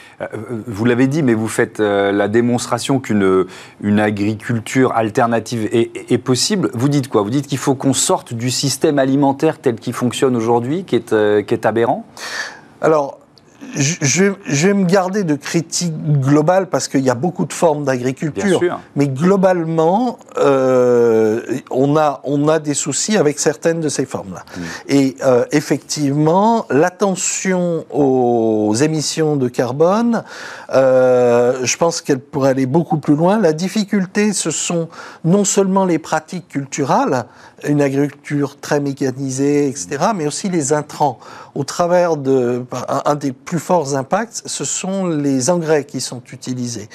vous 0.66 0.84
l'avez 0.84 1.06
dit, 1.06 1.22
mais 1.22 1.34
vous 1.34 1.48
faites 1.48 1.78
la 1.78 2.28
démonstration 2.28 2.98
qu'une 2.98 3.46
une 3.80 4.00
agriculture 4.00 4.92
alternative 4.92 5.68
est, 5.72 6.10
est, 6.10 6.18
possible. 6.18 6.70
Vous 6.74 6.88
dites 6.88 7.08
quoi? 7.08 7.22
Vous 7.22 7.30
dites 7.30 7.46
qu'il 7.46 7.58
faut 7.58 7.74
qu'on 7.74 7.92
sorte 7.92 8.34
du 8.34 8.50
système 8.50 8.98
alimentaire 8.98 9.58
tel 9.60 9.76
qu'il 9.76 9.92
fonctionne 9.92 10.36
aujourd'hui, 10.36 10.84
qui 10.84 10.96
est, 10.96 11.46
qui 11.46 11.54
est 11.54 11.66
aberrant? 11.66 12.04
Alors, 12.80 13.19
je, 13.74 14.32
vais 14.66 14.74
me 14.74 14.84
garder 14.84 15.24
de 15.24 15.34
critique 15.34 15.94
globale 16.20 16.68
parce 16.68 16.88
qu'il 16.88 17.00
y 17.00 17.10
a 17.10 17.14
beaucoup 17.14 17.44
de 17.44 17.52
formes 17.52 17.84
d'agriculture. 17.84 18.60
Mais 18.96 19.08
globalement, 19.08 20.18
euh, 20.38 21.40
on, 21.70 21.96
a, 21.96 22.20
on 22.24 22.48
a 22.48 22.58
des 22.58 22.74
soucis 22.74 23.16
avec 23.16 23.38
certaines 23.38 23.80
de 23.80 23.88
ces 23.88 24.06
formes-là. 24.06 24.44
Mm. 24.44 24.60
Et 24.88 25.16
euh, 25.24 25.44
effectivement, 25.52 26.66
l'attention 26.70 27.84
aux 27.90 28.74
émissions 28.74 29.36
de 29.36 29.48
carbone, 29.48 30.24
euh, 30.74 31.60
je 31.62 31.76
pense 31.76 32.00
qu'elle 32.00 32.20
pourrait 32.20 32.50
aller 32.50 32.66
beaucoup 32.66 32.98
plus 32.98 33.14
loin. 33.14 33.38
La 33.38 33.52
difficulté, 33.52 34.32
ce 34.32 34.50
sont 34.50 34.88
non 35.24 35.44
seulement 35.44 35.84
les 35.84 35.98
pratiques 35.98 36.48
culturelles, 36.48 37.24
une 37.66 37.82
agriculture 37.82 38.58
très 38.60 38.80
mécanisée, 38.80 39.68
etc., 39.68 39.98
mais 40.14 40.26
aussi 40.26 40.48
les 40.48 40.72
intrants. 40.72 41.18
Au 41.54 41.64
travers 41.64 42.16
de 42.16 42.64
un, 42.88 43.02
un 43.04 43.14
des 43.14 43.32
plus 43.50 43.58
forts 43.58 43.96
impacts, 43.96 44.44
ce 44.46 44.64
sont 44.64 45.08
les 45.08 45.50
engrais 45.50 45.82
qui 45.82 46.00
sont 46.00 46.22
utilisés. 46.32 46.88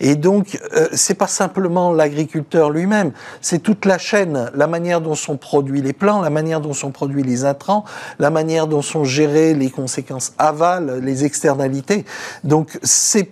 Et 0.00 0.16
donc, 0.16 0.58
euh, 0.74 0.88
c'est 0.92 1.14
pas 1.14 1.28
simplement 1.28 1.92
l'agriculteur 1.92 2.70
lui-même, 2.70 3.12
c'est 3.40 3.60
toute 3.60 3.84
la 3.84 3.96
chaîne, 3.96 4.50
la 4.52 4.66
manière 4.66 5.00
dont 5.00 5.14
sont 5.14 5.36
produits 5.36 5.82
les 5.82 5.92
plants, 5.92 6.20
la 6.20 6.30
manière 6.30 6.60
dont 6.60 6.72
sont 6.72 6.90
produits 6.90 7.22
les 7.22 7.44
intrants, 7.44 7.84
la 8.18 8.30
manière 8.30 8.66
dont 8.66 8.82
sont 8.82 9.04
gérées 9.04 9.54
les 9.54 9.70
conséquences 9.70 10.32
aval, 10.36 10.98
les 11.00 11.24
externalités. 11.24 12.04
Donc, 12.42 12.76
c'est 12.82 13.30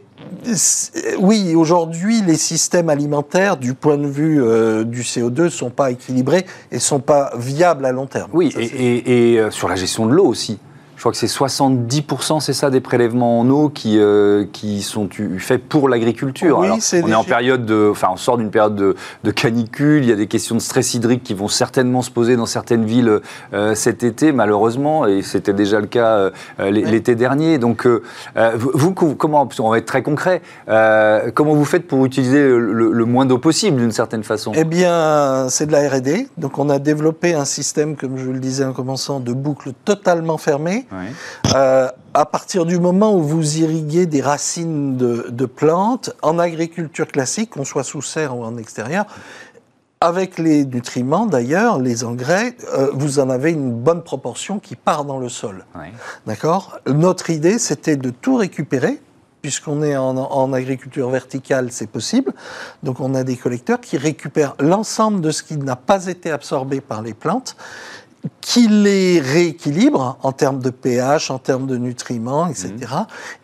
oui, 1.19 1.55
aujourd'hui, 1.57 2.23
les 2.23 2.37
systèmes 2.37 2.91
alimentaires, 2.91 3.57
du 3.57 3.75
point 3.75 3.97
de 3.97 4.07
vue 4.07 4.43
euh, 4.43 4.85
du 4.85 5.03
CO2, 5.03 5.45
ne 5.45 5.49
sont 5.49 5.71
pas 5.71 5.91
équilibrés 5.91 6.45
et 6.71 6.79
sont 6.79 7.01
pas 7.01 7.33
viables 7.37 7.85
à 7.85 7.93
long 7.93 8.07
terme. 8.07 8.31
Oui, 8.33 8.53
et, 8.57 9.33
et, 9.33 9.41
euh, 9.41 9.51
sur 9.51 9.69
la 9.69 9.77
gestion 9.77 10.07
de 10.07 10.13
l'eau 10.13 10.27
aussi 10.27 10.59
je 10.99 11.03
crois 11.05 11.13
que 11.13 11.19
c'est 11.19 11.27
70%, 11.27 12.41
c'est 12.41 12.53
ça, 12.53 12.71
des 12.71 12.81
prélèvements 12.81 13.39
en 13.39 13.49
eau 13.51 13.69
qui, 13.69 14.01
euh, 14.01 14.47
qui 14.53 14.83
sont 14.83 15.09
faits 15.39 15.63
pour 15.63 15.89
l'agriculture. 15.89 16.59
Oui, 16.59 16.69
on 16.71 17.09
est 17.09 17.15
en 17.15 17.23
période 17.23 17.65
de, 17.65 17.89
enfin, 17.89 18.09
on 18.11 18.17
sort 18.17 18.37
d'une 18.37 18.51
période 18.51 18.75
de, 18.75 18.97
de, 19.23 19.31
canicule. 19.31 20.03
Il 20.03 20.09
y 20.09 20.13
a 20.13 20.17
des 20.17 20.27
questions 20.27 20.57
de 20.57 20.61
stress 20.61 20.95
hydrique 20.95 21.23
qui 21.23 21.35
vont 21.35 21.47
certainement 21.47 22.03
se 22.03 22.11
poser 22.11 22.35
dans 22.35 22.47
certaines 22.47 22.85
villes 22.85 23.21
euh, 23.55 23.77
cet 23.77 24.03
été, 24.03 24.33
malheureusement, 24.33 25.07
et 25.07 25.23
c'était 25.23 25.53
déjà 25.53 25.79
le 25.79 25.87
cas 25.87 26.17
euh, 26.17 26.31
l'été 26.69 27.15
dernier. 27.15 27.59
Donc, 27.59 27.87
vous, 28.57 28.93
comment, 28.93 29.49
on 29.61 29.71
va 29.71 29.79
être 29.79 29.87
très 29.87 30.03
concret, 30.03 30.43
comment 30.67 31.55
vous 31.55 31.65
faites 31.65 31.87
pour 31.87 32.05
utiliser 32.07 32.41
le, 32.41 33.05
moins 33.05 33.25
d'eau 33.25 33.39
possible 33.39 33.77
d'une 33.77 33.93
certaine 33.93 34.25
façon? 34.25 34.51
Eh 34.57 34.65
bien, 34.65 35.47
c'est 35.49 35.67
de 35.67 35.73
la 35.73 35.89
R&D. 35.89 36.27
Donc, 36.39 36.59
on 36.59 36.69
a 36.69 36.81
développé 36.81 37.35
un 37.35 37.45
système, 37.45 37.95
comme 37.95 38.19
je 38.19 38.31
le 38.31 38.41
disais 38.41 38.65
en 38.65 38.73
commençant, 38.73 39.21
de 39.21 39.33
boucle 39.33 39.71
totalement 39.85 40.39
fermée 40.39 40.88
euh, 41.55 41.89
à 42.15 42.27
partir 42.27 42.67
du 42.67 42.79
moment 42.79 43.15
où 43.15 43.23
vous 43.23 43.59
irriguez 43.59 44.07
des 44.07 44.21
racines 44.21 44.97
de, 44.97 45.47
plantes, 45.47 46.11
en 46.23 46.39
agriculture 46.39 47.09
classique, 47.09 47.51
qu'on 47.51 47.65
soit 47.65 47.85
sous 47.85 48.03
serre 48.03 48.37
ou 48.37 48.45
en 48.45 48.57
extérieur, 48.57 49.07
avec 50.01 50.39
les 50.39 50.65
nutriments 50.65 51.27
d'ailleurs, 51.27 51.79
les 51.79 52.05
engrais, 52.05 52.57
euh, 52.73 52.91
vous 52.95 53.19
en 53.19 53.31
avez 53.31 53.51
une 53.51 53.73
bonne 53.73 54.03
proportion 54.03 54.61
qui 54.61 54.77
part 54.77 55.05
dans 55.05 55.19
le 55.19 55.29
sol. 55.29 55.65
D'accord? 56.27 56.79
Notre 56.87 57.31
idée, 57.31 57.59
c'était 57.59 57.97
de 57.97 58.11
tout 58.11 58.37
récupérer, 58.37 59.01
puisqu'on 59.43 59.83
est 59.83 59.97
en, 59.97 60.17
en, 60.17 60.53
agriculture 60.53 61.11
verticale, 61.11 61.73
c'est 61.73 61.89
possible. 61.89 62.33
Donc 62.83 63.01
on 63.01 63.15
a 63.15 63.25
des 63.25 63.37
collecteurs 63.37 63.81
qui 63.81 63.97
récupèrent 63.97 64.55
l'ensemble 64.61 65.21
de 65.21 65.31
ce 65.31 65.43
qui 65.43 65.57
n'a 65.57 65.77
pas 65.77 66.07
été 66.07 66.31
absorbé 66.31 66.81
par 66.81 67.03
les 67.03 67.15
plantes 67.15 67.57
qui 68.41 68.67
les 68.69 69.21
rééquilibre 69.21 70.19
en 70.23 70.33
termes 70.33 70.61
de 70.61 70.71
pH, 70.71 71.31
en 71.31 71.39
termes 71.39 71.67
de 71.67 71.77
nutriments, 71.77 72.47
etc., 72.49 72.73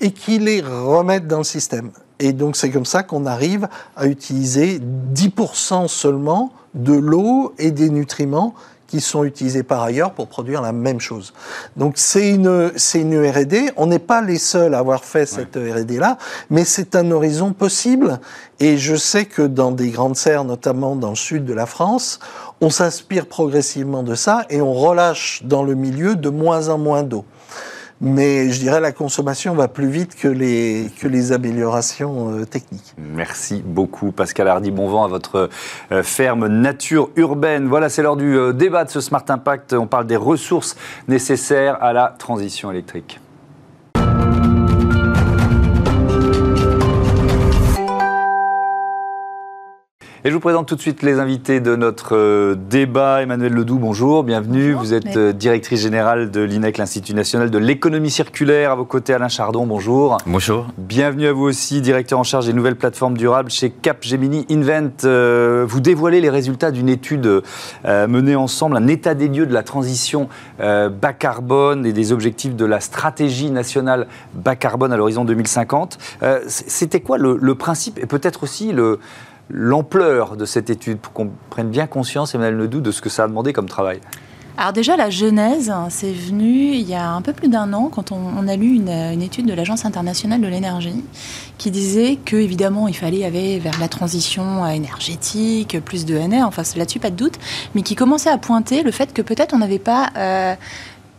et 0.00 0.10
qui 0.10 0.38
les 0.38 0.60
remette 0.60 1.26
dans 1.26 1.38
le 1.38 1.44
système. 1.44 1.90
Et 2.18 2.32
donc 2.32 2.56
c'est 2.56 2.70
comme 2.70 2.86
ça 2.86 3.02
qu'on 3.02 3.26
arrive 3.26 3.68
à 3.96 4.06
utiliser 4.06 4.80
10% 5.14 5.88
seulement 5.88 6.52
de 6.74 6.94
l'eau 6.94 7.54
et 7.58 7.70
des 7.70 7.90
nutriments 7.90 8.54
qui 8.86 9.00
sont 9.00 9.24
utilisés 9.24 9.64
par 9.64 9.82
ailleurs 9.82 10.12
pour 10.12 10.28
produire 10.28 10.62
la 10.62 10.70
même 10.70 11.00
chose. 11.00 11.32
Donc 11.76 11.94
c'est 11.96 12.30
une, 12.30 12.70
c'est 12.76 13.00
une 13.00 13.28
R&D. 13.28 13.72
On 13.76 13.86
n'est 13.86 13.98
pas 13.98 14.22
les 14.22 14.38
seuls 14.38 14.74
à 14.74 14.78
avoir 14.78 15.04
fait 15.04 15.26
cette 15.26 15.56
R&D-là, 15.56 16.16
mais 16.50 16.64
c'est 16.64 16.94
un 16.94 17.10
horizon 17.10 17.52
possible. 17.52 18.20
Et 18.60 18.76
je 18.76 18.94
sais 18.94 19.24
que 19.24 19.42
dans 19.42 19.72
des 19.72 19.90
grandes 19.90 20.16
serres, 20.16 20.44
notamment 20.44 20.94
dans 20.94 21.10
le 21.10 21.16
sud 21.16 21.44
de 21.44 21.52
la 21.52 21.66
France, 21.66 22.20
on 22.64 22.70
s'inspire 22.70 23.26
progressivement 23.26 24.02
de 24.02 24.14
ça 24.14 24.46
et 24.48 24.62
on 24.62 24.72
relâche 24.72 25.42
dans 25.44 25.62
le 25.62 25.74
milieu 25.74 26.16
de 26.16 26.30
moins 26.30 26.70
en 26.70 26.78
moins 26.78 27.02
d'eau 27.02 27.26
mais 28.00 28.50
je 28.50 28.58
dirais 28.58 28.80
la 28.80 28.92
consommation 28.92 29.54
va 29.54 29.68
plus 29.68 29.88
vite 29.88 30.16
que 30.16 30.28
les, 30.28 30.90
que 31.00 31.06
les 31.06 31.32
améliorations 31.32 32.32
euh, 32.32 32.44
techniques. 32.44 32.94
Merci 32.98 33.62
beaucoup 33.64 34.12
Pascal 34.12 34.48
Hardy, 34.48 34.70
bon 34.70 34.88
vent 34.88 35.04
à 35.04 35.08
votre 35.08 35.48
euh, 35.92 36.02
ferme 36.02 36.48
nature 36.48 37.10
urbaine. 37.16 37.66
Voilà, 37.66 37.88
c'est 37.88 38.02
l'heure 38.02 38.16
du 38.16 38.36
euh, 38.36 38.52
débat 38.52 38.84
de 38.84 38.90
ce 38.90 39.00
Smart 39.00 39.24
Impact. 39.28 39.74
On 39.74 39.86
parle 39.86 40.06
des 40.06 40.16
ressources 40.16 40.76
nécessaires 41.06 41.82
à 41.82 41.92
la 41.92 42.14
transition 42.18 42.70
électrique. 42.70 43.20
Et 50.26 50.30
je 50.30 50.34
vous 50.34 50.40
présente 50.40 50.66
tout 50.66 50.74
de 50.74 50.80
suite 50.80 51.02
les 51.02 51.20
invités 51.20 51.60
de 51.60 51.76
notre 51.76 52.16
euh, 52.16 52.54
débat. 52.54 53.20
Emmanuel 53.20 53.52
Ledoux, 53.52 53.76
bonjour, 53.76 54.24
bienvenue. 54.24 54.72
vous 54.72 54.94
êtes 54.94 55.18
euh, 55.18 55.34
directrice 55.34 55.82
générale 55.82 56.30
de 56.30 56.40
l'INEC, 56.40 56.78
l'Institut 56.78 57.12
national 57.12 57.50
de 57.50 57.58
l'économie 57.58 58.10
circulaire. 58.10 58.70
À 58.70 58.74
vos 58.74 58.86
côtés, 58.86 59.12
Alain 59.12 59.28
Chardon, 59.28 59.66
bonjour. 59.66 60.16
Bonjour. 60.24 60.68
Bienvenue 60.78 61.26
à 61.26 61.34
vous 61.34 61.44
aussi, 61.44 61.82
directeur 61.82 62.18
en 62.18 62.22
charge 62.22 62.46
des 62.46 62.54
nouvelles 62.54 62.76
plateformes 62.76 63.18
durables 63.18 63.50
chez 63.50 63.68
Capgemini 63.68 64.46
Invent. 64.48 64.92
Euh, 65.04 65.66
vous 65.68 65.80
dévoilez 65.80 66.22
les 66.22 66.30
résultats 66.30 66.70
d'une 66.70 66.88
étude 66.88 67.42
menée 67.84 68.34
ensemble, 68.34 68.78
un 68.78 68.86
état 68.86 69.12
des 69.12 69.28
lieux 69.28 69.44
de 69.44 69.52
la 69.52 69.62
transition 69.62 70.30
bas 70.58 71.12
carbone 71.18 71.84
et 71.84 71.92
des 71.92 72.12
objectifs 72.12 72.56
de 72.56 72.64
la 72.64 72.80
stratégie 72.80 73.50
nationale 73.50 74.06
bas 74.32 74.56
carbone 74.56 74.90
à 74.90 74.96
l'horizon 74.96 75.26
2050. 75.26 75.98
C'était 76.46 77.00
quoi 77.00 77.18
le, 77.18 77.36
le 77.38 77.54
principe 77.56 77.98
et 77.98 78.06
peut-être 78.06 78.44
aussi 78.44 78.72
le 78.72 79.00
l'ampleur 79.50 80.36
de 80.36 80.44
cette 80.44 80.70
étude 80.70 80.98
pour 80.98 81.12
qu'on 81.12 81.30
prenne 81.50 81.70
bien 81.70 81.86
conscience, 81.86 82.34
Emmanuel 82.34 82.56
Ledoux, 82.56 82.80
de 82.80 82.90
ce 82.90 83.00
que 83.00 83.08
ça 83.08 83.24
a 83.24 83.28
demandé 83.28 83.52
comme 83.52 83.68
travail. 83.68 84.00
Alors 84.56 84.72
déjà, 84.72 84.96
la 84.96 85.10
genèse, 85.10 85.72
c'est 85.88 86.12
venu 86.12 86.74
il 86.74 86.88
y 86.88 86.94
a 86.94 87.10
un 87.10 87.22
peu 87.22 87.32
plus 87.32 87.48
d'un 87.48 87.72
an 87.72 87.88
quand 87.92 88.12
on, 88.12 88.46
a 88.46 88.54
lu 88.54 88.76
une, 88.76 89.20
étude 89.20 89.46
de 89.46 89.52
l'Agence 89.52 89.84
internationale 89.84 90.40
de 90.40 90.46
l'énergie 90.46 91.02
qui 91.58 91.72
disait 91.72 92.18
que 92.24 92.36
évidemment 92.36 92.86
il 92.86 92.94
fallait 92.94 93.24
aller 93.24 93.58
vers 93.58 93.80
la 93.80 93.88
transition 93.88 94.64
énergétique, 94.64 95.80
plus 95.80 96.04
de 96.04 96.16
NR, 96.16 96.44
enfin 96.46 96.62
là-dessus 96.76 97.00
pas 97.00 97.10
de 97.10 97.16
doute, 97.16 97.34
mais 97.74 97.82
qui 97.82 97.96
commençait 97.96 98.30
à 98.30 98.38
pointer 98.38 98.84
le 98.84 98.92
fait 98.92 99.12
que 99.12 99.22
peut-être 99.22 99.54
on 99.54 99.58
n'avait 99.58 99.80
pas 99.80 100.10
euh, 100.16 100.54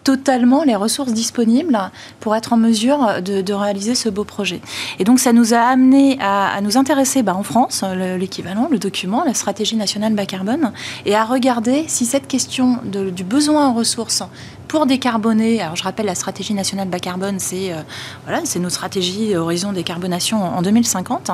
totalement 0.06 0.64
les 0.64 0.76
ressources 0.76 1.12
disponibles 1.12 1.78
pour 2.22 2.36
être 2.36 2.54
en 2.54 2.58
mesure 2.58 3.22
de, 3.22 3.54
réaliser 3.54 3.96
ce 3.96 4.08
beau 4.08 4.24
projet. 4.24 4.62
Et 5.00 5.04
donc 5.04 5.20
ça 5.20 5.34
nous 5.34 5.54
a 5.54 5.60
amené 5.60 6.18
à, 6.22 6.62
nous 6.62 6.78
intéresser 6.78 7.24
bah, 7.24 7.36
en 7.36 7.44
France, 7.44 7.84
l'équivalent, 8.18 8.68
le, 8.70 8.78
document, 8.78 9.24
la 9.26 9.34
stratégie 9.34 9.76
nationale 9.76 10.14
bas 10.14 10.26
carbone, 10.26 10.72
et 11.06 11.16
à 11.16 11.26
regarder 11.26 11.86
si 11.88 12.06
cette 12.06 12.28
question 12.28 12.80
du 12.86 13.24
besoin 13.24 13.68
en 13.68 13.74
ressources 13.74 14.24
pour 14.68 14.86
décarboner, 14.86 15.62
alors 15.62 15.76
je 15.76 15.84
rappelle 15.84 16.06
la 16.06 16.16
stratégie 16.16 16.54
nationale 16.54 16.88
bas 16.88 17.00
carbone, 17.00 17.40
c'est 17.40 17.72
euh, 17.72 17.82
voilà, 18.26 18.42
c'est 18.46 18.60
nos 18.60 18.70
stratégies 18.70 19.36
horizon 19.36 19.72
décarbonation 19.72 20.44
en, 20.44 20.62
2050. 20.62 21.32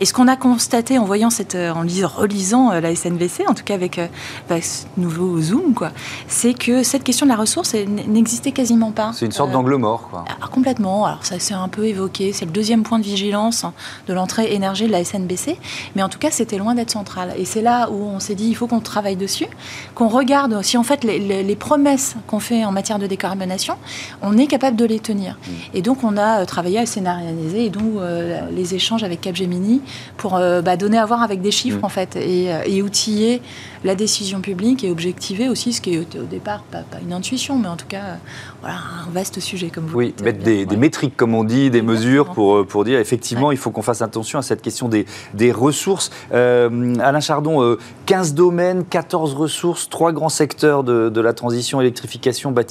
Et 0.00 0.04
ce 0.04 0.12
qu'on 0.12 0.28
a 0.28 0.36
constaté 0.36 0.98
en 0.98 1.04
voyant 1.04 1.30
cette, 1.30 1.54
euh, 1.54 1.72
en 1.72 1.80
relisant 1.80 2.72
euh, 2.72 2.80
la 2.80 2.94
SNVC, 2.94 3.44
en 3.48 3.54
tout 3.54 3.64
cas 3.64 3.74
avec 3.74 4.00
bah, 4.48 4.60
ce 4.60 4.84
nouveau 4.96 5.40
Zoom, 5.40 5.74
quoi, 5.74 5.90
c'est 6.28 6.54
que 6.54 6.82
cette 6.82 7.04
question 7.04 7.26
de 7.26 7.30
la 7.30 7.36
ressource 7.36 7.74
n'existait 7.74 8.52
quasiment 8.52 8.92
pas. 8.92 9.12
C'est 9.14 9.26
une 9.26 9.32
sorte 9.32 9.50
d'angle 9.50 9.76
mort, 9.76 10.08
quoi. 10.10 10.24
Alors, 10.36 10.50
complètement. 10.50 11.06
Alors 11.06 11.24
ça 11.24 11.38
s'est 11.38 11.54
un 11.54 11.68
peu 11.68 11.86
évoqué. 11.86 12.32
C'est 12.32 12.44
le 12.44 12.50
deuxième 12.50 12.82
point 12.82 12.98
de 12.98 13.04
vigilance 13.04 13.64
de 14.06 14.14
l'entrée 14.14 14.52
énergie 14.54 14.86
de 14.86 14.92
la 14.92 15.04
SNBC, 15.04 15.58
mais 15.96 16.02
en 16.02 16.08
tout 16.08 16.18
cas 16.18 16.30
c'était 16.30 16.58
loin 16.58 16.74
d'être 16.74 16.90
central. 16.90 17.34
Et 17.38 17.44
c'est 17.44 17.62
là 17.62 17.88
où 17.90 18.04
on 18.04 18.20
s'est 18.20 18.34
dit 18.34 18.46
il 18.46 18.54
faut 18.54 18.66
qu'on 18.66 18.80
travaille 18.80 19.16
dessus, 19.16 19.46
qu'on 19.94 20.08
regarde 20.08 20.62
si 20.62 20.76
en 20.76 20.82
fait 20.82 21.04
les, 21.04 21.42
les 21.42 21.56
promesses 21.56 22.16
qu'on 22.26 22.40
fait 22.40 22.64
en 22.64 22.73
matière 22.74 22.98
de 22.98 23.06
décarbonation, 23.06 23.76
on 24.22 24.36
est 24.36 24.46
capable 24.46 24.76
de 24.76 24.84
les 24.84 25.00
tenir. 25.00 25.38
Mm. 25.46 25.50
Et 25.74 25.82
donc, 25.82 26.04
on 26.04 26.16
a 26.16 26.40
euh, 26.40 26.44
travaillé 26.44 26.78
à 26.78 26.86
scénariser 26.86 27.66
et 27.66 27.70
donc 27.70 27.84
euh, 27.96 28.40
les 28.50 28.74
échanges 28.74 29.02
avec 29.02 29.20
Capgemini 29.20 29.80
pour 30.16 30.36
euh, 30.36 30.60
bah, 30.60 30.76
donner 30.76 30.98
à 30.98 31.06
voir 31.06 31.22
avec 31.22 31.40
des 31.40 31.50
chiffres, 31.50 31.80
mm. 31.80 31.84
en 31.84 31.88
fait, 31.88 32.16
et, 32.16 32.82
outiller 32.82 33.40
la 33.82 33.94
décision 33.94 34.40
publique 34.40 34.84
et 34.84 34.90
objectiver 34.90 35.48
aussi 35.48 35.72
ce 35.72 35.80
qui 35.80 35.94
est 35.94 35.98
au 35.98 36.24
départ 36.24 36.64
pas, 36.64 36.82
une 37.02 37.12
intuition, 37.12 37.58
mais 37.58 37.68
en 37.68 37.76
tout 37.76 37.86
cas, 37.86 38.18
voilà, 38.60 38.76
un 39.06 39.10
vaste 39.10 39.40
sujet, 39.40 39.68
comme 39.68 39.86
vous 39.86 39.96
Oui, 39.96 40.14
mettre 40.22 40.42
des, 40.42 40.66
métriques, 40.76 41.16
comme 41.16 41.34
on 41.34 41.44
dit, 41.44 41.70
des 41.70 41.82
mesures 41.82 42.32
pour, 42.32 42.66
pour 42.66 42.84
dire 42.84 42.98
effectivement, 42.98 43.52
il 43.52 43.58
faut 43.58 43.70
qu'on 43.70 43.82
fasse 43.82 44.02
attention 44.02 44.38
à 44.38 44.42
cette 44.42 44.60
question 44.60 44.88
des, 44.88 45.06
des 45.32 45.52
ressources. 45.52 46.10
Alain 46.32 47.20
Chardon, 47.20 47.76
15 48.06 48.34
domaines, 48.34 48.84
14 48.84 49.34
ressources, 49.34 49.88
trois 49.88 50.12
grands 50.12 50.28
secteurs 50.28 50.84
de, 50.84 51.08
de 51.08 51.20
la 51.20 51.32
transition 51.32 51.80
électrification, 51.80 52.50
bâtiment, 52.50 52.63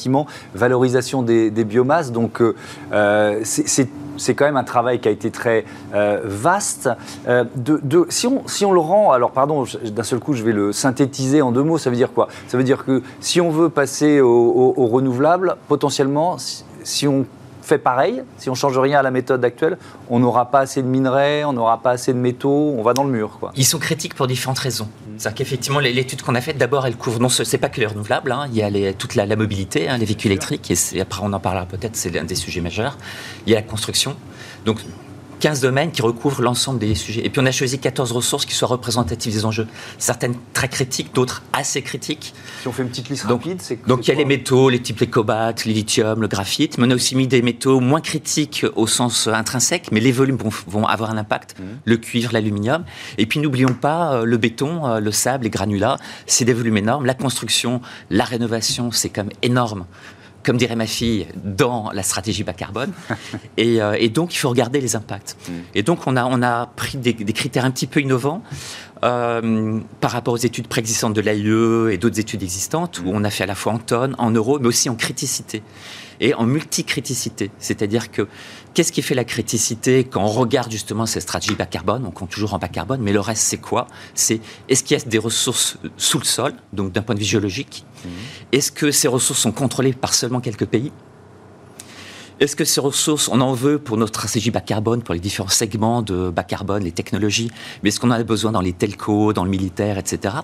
valorisation 0.53 1.21
des, 1.23 1.51
biomasses. 1.63 2.11
Donc, 2.11 2.41
euh, 2.41 2.55
euh, 2.91 3.41
c'est 3.43 4.35
quand 4.35 4.45
même 4.45 4.57
un 4.57 4.63
travail 4.63 4.99
qui 4.99 5.07
a 5.07 5.11
été 5.11 5.31
très 5.31 5.65
euh, 5.93 6.21
vaste. 6.23 6.89
de, 7.27 8.05
si, 8.09 8.27
on, 8.27 8.47
si 8.47 8.65
on 8.65 8.71
le 8.71 8.79
rend, 8.79 9.11
alors 9.11 9.31
pardon, 9.31 9.65
d'un 9.83 10.03
seul 10.03 10.19
coup, 10.19 10.33
je 10.33 10.43
vais 10.43 10.51
le 10.51 10.71
synthétiser 10.71 11.41
en 11.41 11.51
deux 11.51 11.63
mots, 11.63 11.77
ça 11.77 11.89
veut 11.89 11.95
dire 11.95 12.13
quoi? 12.13 12.27
Ça 12.47 12.57
veut 12.57 12.63
dire 12.63 12.85
que 12.85 13.01
si 13.19 13.41
on 13.41 13.49
veut 13.49 13.69
passer 13.69 14.21
au, 14.21 14.73
renouvelable, 14.87 15.55
potentiellement, 15.67 16.37
si 16.83 17.07
on 17.07 17.25
fait 17.63 17.77
pareil, 17.77 18.23
si 18.37 18.49
on 18.49 18.55
change 18.55 18.77
rien 18.77 18.99
à 18.99 19.01
la 19.01 19.11
méthode 19.11 19.43
actuelle, 19.43 19.77
on 20.09 20.19
n'aura 20.19 20.51
pas 20.51 20.59
assez 20.59 20.81
de 20.81 20.87
minerais, 20.87 21.43
on 21.45 21.53
n'aura 21.53 21.81
pas 21.81 21.91
assez 21.91 22.13
de 22.13 22.17
métaux, 22.19 22.75
on 22.77 22.83
va 22.83 22.93
dans 22.93 23.03
le 23.03 23.11
mur. 23.11 23.37
Quoi. 23.39 23.51
Ils 23.55 23.65
sont 23.65 23.79
critiques 23.79 24.15
pour 24.15 24.27
différentes 24.27 24.59
raisons. 24.59 24.87
C'est-à-dire 25.17 25.35
qu'effectivement, 25.35 25.79
l'étude 25.79 26.21
qu'on 26.21 26.35
a 26.35 26.41
faite, 26.41 26.57
d'abord, 26.57 26.85
elle 26.85 26.97
couvre 26.97 27.19
non 27.19 27.29
c'est 27.29 27.57
pas 27.57 27.69
que 27.69 27.79
les 27.79 27.85
renouvelables, 27.85 28.31
hein. 28.31 28.47
il 28.51 28.57
y 28.57 28.87
a 28.87 28.93
toute 28.93 29.15
la, 29.15 29.35
mobilité, 29.35 29.89
hein, 29.89 29.97
les 29.97 30.05
véhicules 30.05 30.31
électriques, 30.31 30.71
et 30.71 31.01
après 31.01 31.21
on 31.23 31.33
en 31.33 31.39
parlera 31.39 31.65
peut-être, 31.65 31.95
c'est 31.95 32.09
l'un 32.09 32.23
des 32.23 32.35
sujets 32.35 32.61
majeurs. 32.61 32.97
Il 33.45 33.53
y 33.53 33.55
a 33.55 33.59
la 33.59 33.65
construction. 33.65 34.15
Donc 34.65 34.79
15 35.43 35.59
domaines 35.59 35.91
qui 35.91 36.01
recouvrent 36.01 36.41
l'ensemble 36.41 36.79
des 36.79 36.95
sujets. 36.95 37.25
Et 37.25 37.29
puis 37.29 37.41
on 37.41 37.45
a 37.45 37.51
choisi 37.51 37.77
14 37.77 38.13
ressources 38.13 38.45
qui 38.45 38.53
soient 38.53 38.69
représentatives 38.69 39.33
des 39.33 39.43
enjeux. 39.43 39.67
Certaines 39.97 40.35
très 40.53 40.69
critiques, 40.69 41.13
d'autres 41.13 41.43
assez 41.51 41.81
critiques. 41.81 42.33
Si 42.61 42.67
on 42.69 42.71
fait 42.71 42.83
une 42.83 42.87
petite 42.87 43.09
liste 43.09 43.27
donc, 43.27 43.43
rapide, 43.43 43.61
c'est 43.61 43.85
Donc 43.85 44.07
il 44.07 44.11
y 44.11 44.13
a 44.13 44.15
les 44.15 44.23
métaux, 44.23 44.69
les 44.69 44.81
types 44.81 45.01
les 45.01 45.07
cobalt, 45.07 45.65
les 45.65 45.73
lithium, 45.73 46.21
le 46.21 46.29
graphite, 46.29 46.77
mais 46.77 46.87
on 46.87 46.91
a 46.91 46.95
aussi 46.95 47.17
mis 47.17 47.27
des 47.27 47.41
métaux 47.41 47.81
moins 47.81 47.99
critiques 47.99 48.65
au 48.77 48.87
sens 48.87 49.27
intrinsèque, 49.27 49.91
mais 49.91 49.99
les 49.99 50.13
volumes 50.13 50.37
vont, 50.65 50.85
avoir 50.85 51.11
un 51.11 51.17
impact. 51.17 51.55
Mmh. 51.59 51.63
Le 51.83 51.97
cuivre, 51.97 52.31
l'aluminium. 52.31 52.85
Et 53.17 53.25
puis 53.25 53.41
n'oublions 53.41 53.73
pas 53.73 54.13
euh, 54.13 54.23
le 54.23 54.37
béton, 54.37 54.87
euh, 54.87 55.01
le 55.01 55.11
sable, 55.11 55.43
les 55.43 55.49
granulats, 55.49 55.97
c'est 56.25 56.45
des 56.45 56.53
volumes 56.53 56.77
énormes. 56.77 57.05
La 57.05 57.15
construction, 57.15 57.81
la 58.09 58.23
rénovation, 58.23 58.93
c'est 58.93 59.09
quand 59.09 59.25
même 59.25 59.33
énorme 59.41 59.87
comme 60.43 60.57
dirait 60.57 60.75
ma 60.75 60.87
fille, 60.87 61.27
dans 61.43 61.91
la 61.91 62.03
stratégie 62.03 62.43
bas 62.43 62.53
carbone. 62.53 62.91
Euh, 63.59 63.95
et, 63.97 64.09
donc, 64.09 64.33
il 64.33 64.37
faut 64.37 64.49
regarder 64.49 64.81
les 64.81 64.95
impacts. 64.95 65.37
Mm. 65.47 65.51
Et 65.75 65.83
donc, 65.83 66.05
on 66.05 66.17
a, 66.17 66.25
on 66.25 66.41
a 66.41 66.67
pris 66.75 66.97
des, 66.97 67.13
critères 67.13 67.65
un 67.65 67.71
petit 67.71 67.87
peu 67.87 68.01
innovants. 68.01 68.43
Euh, 69.03 69.79
par 69.99 70.11
rapport 70.11 70.33
aux 70.33 70.37
études 70.37 70.67
préexistantes 70.67 71.13
de 71.13 71.21
l'AIE 71.21 71.93
et 71.93 71.97
d'autres 71.97 72.19
études 72.19 72.43
existantes, 72.43 72.99
où 72.99 73.03
on 73.07 73.23
a 73.23 73.29
fait 73.29 73.43
à 73.43 73.47
la 73.47 73.55
fois 73.55 73.73
en 73.73 73.77
tonnes, 73.79 74.15
en 74.17 74.31
euros, 74.31 74.59
mais 74.59 74.67
aussi 74.67 74.89
en 74.89 74.95
criticité 74.95 75.61
et 76.23 76.33
en 76.33 76.45
multicriticité. 76.45 77.51
C'est-à-dire 77.59 78.09
que 78.09 78.27
qu'est-ce 78.73 78.93
qui 78.93 79.01
fait 79.01 79.13
la 79.13 79.25
criticité 79.25 80.05
quand 80.05 80.23
on 80.23 80.29
regarde 80.29 80.71
justement 80.71 81.05
ces 81.05 81.19
stratégies 81.19 81.55
bas 81.55 81.65
carbone? 81.65 82.05
On 82.07 82.11
compte 82.11 82.29
toujours 82.29 82.53
en 82.53 82.59
bas 82.59 82.69
carbone, 82.69 83.01
mais 83.01 83.11
le 83.11 83.19
reste, 83.19 83.43
c'est 83.43 83.57
quoi? 83.57 83.87
C'est 84.15 84.39
est-ce 84.69 84.83
qu'il 84.83 84.97
y 84.97 85.01
a 85.01 85.03
des 85.03 85.17
ressources 85.17 85.77
sous 85.97 86.19
le 86.19 86.23
sol, 86.23 86.53
donc 86.71 86.93
d'un 86.93 87.01
point 87.01 87.13
de 87.13 87.19
vue 87.19 87.25
géologique? 87.25 87.85
Mmh. 88.05 88.09
Est-ce 88.53 88.71
que 88.71 88.89
ces 88.89 89.09
ressources 89.09 89.41
sont 89.41 89.51
contrôlées 89.51 89.91
par 89.91 90.13
seulement 90.13 90.39
quelques 90.39 90.65
pays? 90.65 90.93
Est-ce 92.39 92.55
que 92.55 92.63
ces 92.63 92.79
ressources, 92.79 93.27
on 93.27 93.41
en 93.41 93.53
veut 93.53 93.77
pour 93.77 93.97
notre 93.97 94.13
stratégie 94.13 94.49
bas 94.49 94.61
carbone, 94.61 95.03
pour 95.03 95.13
les 95.13 95.19
différents 95.19 95.49
segments 95.49 96.01
de 96.01 96.29
bas 96.29 96.43
carbone, 96.43 96.83
les 96.83 96.93
technologies, 96.93 97.51
mais 97.83 97.89
est-ce 97.89 97.99
qu'on 97.99 98.11
en 98.11 98.15
a 98.15 98.23
besoin 98.23 98.53
dans 98.53 98.61
les 98.61 98.73
telcos, 98.73 99.33
dans 99.33 99.43
le 99.43 99.49
militaire, 99.49 99.97
etc. 99.97 100.35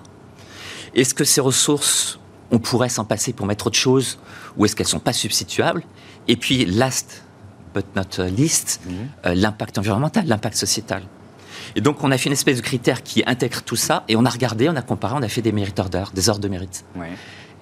Est-ce 0.94 1.14
que 1.14 1.24
ces 1.24 1.40
ressources, 1.40 2.18
on 2.50 2.58
pourrait 2.58 2.88
s'en 2.88 3.04
passer 3.04 3.32
pour 3.32 3.46
mettre 3.46 3.66
autre 3.66 3.78
chose 3.78 4.18
ou 4.56 4.64
est-ce 4.64 4.74
qu'elles 4.74 4.86
ne 4.86 4.90
sont 4.90 4.98
pas 4.98 5.12
substituables? 5.12 5.84
Et 6.28 6.36
puis, 6.36 6.64
last 6.64 7.22
but 7.74 7.86
not 7.94 8.24
least, 8.36 8.80
mhm. 8.84 8.94
euh, 9.26 9.34
l'impact 9.34 9.78
environnemental, 9.78 10.26
l'impact 10.26 10.56
sociétal. 10.56 11.02
Et 11.76 11.80
donc, 11.80 12.02
on 12.02 12.10
a 12.10 12.18
fait 12.18 12.26
une 12.26 12.32
espèce 12.32 12.56
de 12.56 12.62
critère 12.62 13.02
qui 13.02 13.22
intègre 13.26 13.62
tout 13.62 13.76
ça, 13.76 14.04
et 14.08 14.16
on 14.16 14.24
a 14.24 14.30
regardé, 14.30 14.68
on 14.68 14.76
a 14.76 14.82
comparé, 14.82 15.14
on 15.16 15.22
a 15.22 15.28
fait 15.28 15.42
des 15.42 15.52
mérite 15.52 15.78
orders, 15.78 16.10
des 16.12 16.28
ordres 16.28 16.40
de 16.40 16.48
mérite. 16.48 16.84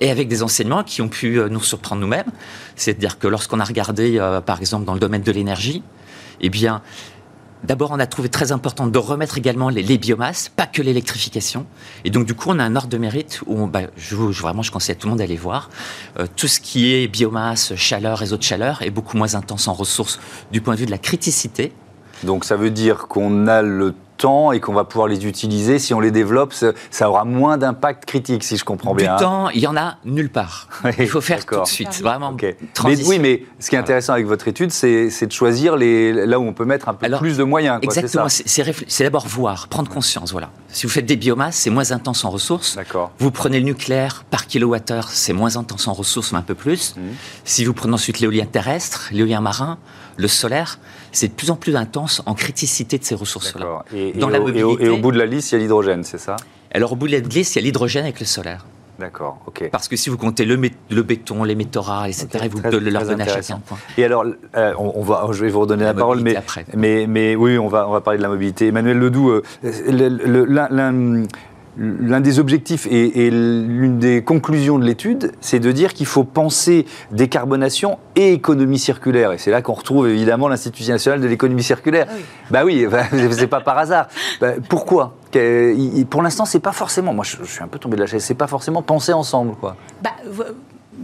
Et 0.01 0.11
avec 0.11 0.29
des 0.29 0.43
enseignements 0.43 0.85
qui 0.85 1.03
ont 1.03 1.09
pu 1.09 1.41
euh, 1.41 1.49
nous 1.49 1.61
surprendre 1.61 2.01
nous-mêmes. 2.01 2.31
C'est-à-dire 2.77 3.19
que 3.19 3.27
lorsqu'on 3.27 3.59
a 3.59 3.65
regardé, 3.65 4.19
euh, 4.19 4.41
par 4.41 4.61
exemple, 4.61 4.85
dans 4.85 4.95
le 4.95 5.01
domaine 5.01 5.23
de 5.23 5.33
l'énergie, 5.33 5.83
eh 6.41 6.51
bien, 6.51 6.83
D'abord, 7.65 7.91
on 7.91 7.99
a 7.99 8.07
trouvé 8.07 8.29
très 8.29 8.53
important 8.53 8.87
de 8.87 8.99
remettre 8.99 9.39
également 9.39 9.69
les, 9.69 9.99
biomasses, 9.99 10.49
pas 10.49 10.67
que 10.67 10.81
l'électrification. 10.81 11.67
Et 12.05 12.11
donc, 12.11 12.27
du 12.27 12.35
coup, 12.35 12.51
on 12.51 12.59
a 12.59 12.65
un 12.65 12.77
ordre 12.77 12.89
de 12.89 12.99
mérite 12.99 13.41
où, 13.47 13.67
bah, 13.67 13.83
je, 13.97 14.15
vraiment, 14.15 14.63
je 14.63 14.71
conseille 14.71 14.95
à 14.95 14.99
tout 14.99 15.07
le 15.07 15.11
monde 15.11 15.19
d'aller 15.19 15.37
voir. 15.37 15.71
Euh, 16.19 16.27
tout 16.37 16.47
ce 16.47 16.61
qui 16.61 16.93
est 16.93 17.09
biomasse, 17.09 17.75
chaleur, 17.75 18.19
réseau 18.19 18.37
de 18.37 18.43
chaleur 18.43 18.83
est 18.83 18.91
beaucoup 18.91 19.17
moins 19.17 19.35
intense 19.35 19.67
en 19.67 19.73
ressources 19.73 20.21
du 20.53 20.61
point 20.61 20.75
de 20.75 20.81
vue 20.81 20.87
de 20.87 20.91
la 20.91 20.99
criticité. 20.99 21.73
Donc, 22.25 22.45
ça 22.45 22.57
veut 22.57 22.71
dire 22.71 23.07
qu'on 23.09 23.47
a 23.47 23.63
le 23.63 23.95
temps 24.19 24.53
et 24.53 24.61
qu'on 24.61 24.75
va 24.75 24.85
pouvoir 24.85 25.09
les 25.09 25.27
utiliser, 25.27 25.79
si 25.79 25.95
on 25.95 26.01
les 26.01 26.11
développe, 26.11 26.53
ça 26.53 27.09
aura 27.09 27.25
moins 27.25 27.57
d'impact 27.57 28.05
critique, 28.05 28.45
si 28.45 28.57
je 28.59 28.65
comprends 28.65 28.95
bien. 28.95 29.17
Du 29.17 29.23
temps, 29.23 29.49
il 29.51 29.61
y 29.61 29.67
en 29.67 29.77
a 29.77 29.97
nulle 30.05 30.29
part. 30.29 30.69
il 30.99 31.09
faut 31.09 31.23
faire 31.23 31.47
tout 31.47 31.61
de 31.61 31.67
suite, 31.67 32.03
vraiment. 32.03 32.37
Mais, 32.85 33.07
oui, 33.07 33.19
mais 33.19 33.45
ce 33.59 33.71
qui 33.71 33.77
est 33.77 33.79
intéressant 33.79 34.13
avec 34.13 34.27
votre 34.27 34.49
étude, 34.49 34.71
c'est 34.71 35.27
de 35.27 35.33
choisir 35.33 35.77
les, 35.77 36.27
là 36.27 36.39
où 36.39 36.43
on 36.43 36.53
peut 36.53 36.67
mettre 36.67 36.89
un 36.89 36.95
peu 36.95 37.09
plus 37.17 37.39
de 37.39 37.45
moyens. 37.45 37.79
exactement, 37.81 38.29
c'est 38.29 39.05
d'abord 39.05 39.27
voir, 39.27 39.69
prendre 39.69 39.89
conscience. 39.89 40.33
Voilà. 40.33 40.51
Si 40.69 40.87
vous 40.87 40.93
faites 40.93 41.07
des 41.07 41.17
biomasses, 41.17 41.57
c'est 41.57 41.71
moins 41.71 41.93
intense 41.93 42.25
en 42.25 42.31
ressources. 42.31 42.77
Vous 43.19 43.31
prenez 43.31 43.61
le 43.61 43.65
nucléaire 43.65 44.25
par 44.31 44.47
kilowattheure, 44.47 45.09
c'est 45.09 45.33
moins 45.33 45.57
intense 45.57 45.89
en 45.89 45.93
ressources, 45.93 46.33
mais 46.33 46.39
un 46.39 46.43
peu 46.43 46.55
plus. 46.55 46.97
Mmh. 46.97 47.01
Si 47.45 47.65
vous 47.65 47.73
prenez 47.73 47.95
ensuite 47.95 48.21
l'éolien 48.21 48.45
terrestre, 48.45 49.09
l'éolien 49.13 49.41
marin, 49.41 49.79
le 50.17 50.29
solaire, 50.29 50.79
c'est 51.13 51.29
de 51.29 51.33
plus 51.33 51.51
en 51.51 51.57
plus 51.57 51.77
intense 51.77 52.23
en 52.27 52.35
criticité 52.35 52.99
de 52.99 53.05
ces 53.05 53.15
ressources-là. 53.15 53.85
Et, 53.95 54.13
au, 54.23 54.97
bout 54.99 55.13
de 55.13 55.19
la 55.19 55.27
liste, 55.27 55.53
il 55.53 55.55
y 55.55 55.59
a 55.59 55.61
l'hydrogène, 55.61 56.05
c'est 56.05 56.19
ça? 56.19 56.37
Alors 56.73 56.93
au 56.93 56.97
bout 56.97 57.07
de 57.07 57.13
la 57.13 57.21
liste, 57.21 57.57
il 57.57 57.59
y 57.59 57.63
a 57.63 57.65
l'hydrogène 57.65 58.05
avec 58.05 58.21
le 58.21 58.27
solaire. 58.27 58.67
D'accord, 58.99 59.39
ok. 59.47 59.69
Parce 59.71 59.87
que 59.87 59.95
si 59.95 60.11
vous 60.11 60.17
comptez 60.17 60.45
le, 60.45 60.61
le 60.91 61.03
béton, 61.03 61.45
les 61.45 61.55
métaux 61.55 61.83
rares, 61.83 62.07
etc., 62.07 62.49
vous 62.51 62.61
le 62.61 62.91
leur 62.91 63.05
donnez 63.05 63.23
à 63.23 63.27
chacun. 63.27 63.61
Et 63.97 64.05
alors, 64.05 64.25
euh, 64.57 64.73
on, 64.77 65.03
va, 65.03 65.29
je 65.31 65.45
vais 65.45 65.51
vous 65.51 65.61
redonner 65.61 65.85
la, 65.85 65.95
parole, 65.95 66.21
mais, 66.21 66.37
mais, 66.75 67.07
mais, 67.07 67.37
oui, 67.37 67.59
on 67.59 67.69
va, 67.69 67.89
on 67.89 67.93
va 67.93 68.01
parler 68.01 68.19
de 68.19 68.25
la 68.25 68.29
mobilité. 68.29 68.67
Emmanuel 68.67 68.99
Ledoux, 68.99 69.31
euh, 69.31 69.43
l'un 69.63 71.23
l'un 71.79 72.21
des 72.21 72.39
objectifs 72.39 72.87
et, 72.91 73.31
l'une 73.31 73.99
des 73.99 74.23
conclusions 74.23 74.79
de 74.79 74.85
l'étude, 74.85 75.33
c'est 75.41 75.61
de 75.61 75.71
dire 75.73 75.95
qu'il 75.95 76.07
faut 76.07 76.25
penser 76.25 76.87
décarbonation 77.13 77.99
et 78.17 78.33
économie 78.33 78.79
circulaire. 78.79 79.33
Et 79.33 79.39
c'est 79.39 79.51
là 79.51 79.63
qu'on 79.63 79.75
retrouve 79.75 80.09
évidemment 80.09 80.49
l'Institut 80.49 80.89
national 80.89 81.21
de 81.21 81.27
l'économie 81.27 81.63
circulaire. 81.63 82.07
Ah 82.11 82.15
bah 82.51 82.65
oui, 82.65 82.87
bah, 82.91 83.05
c'est 83.31 83.47
pas 83.47 83.61
par 83.61 83.79
hasard. 83.79 84.09
Bah, 84.41 84.53
pourquoi? 84.69 85.15
Pour 86.11 86.23
l'instant, 86.23 86.45
c'est 86.45 86.61
pas 86.61 86.73
forcément. 86.73 87.15
Moi, 87.15 87.25
je, 87.25 87.45
suis 87.45 87.63
un 87.63 87.69
peu 87.69 87.79
tombé 87.79 87.97
de 87.97 88.01
la 88.01 88.07
chaise. 88.07 88.25
C'est 88.25 88.35
pas 88.35 88.47
forcément 88.47 88.83
penser 88.83 89.13
ensemble, 89.13 89.55
quoi. 89.55 89.77
Bah, 90.03 90.11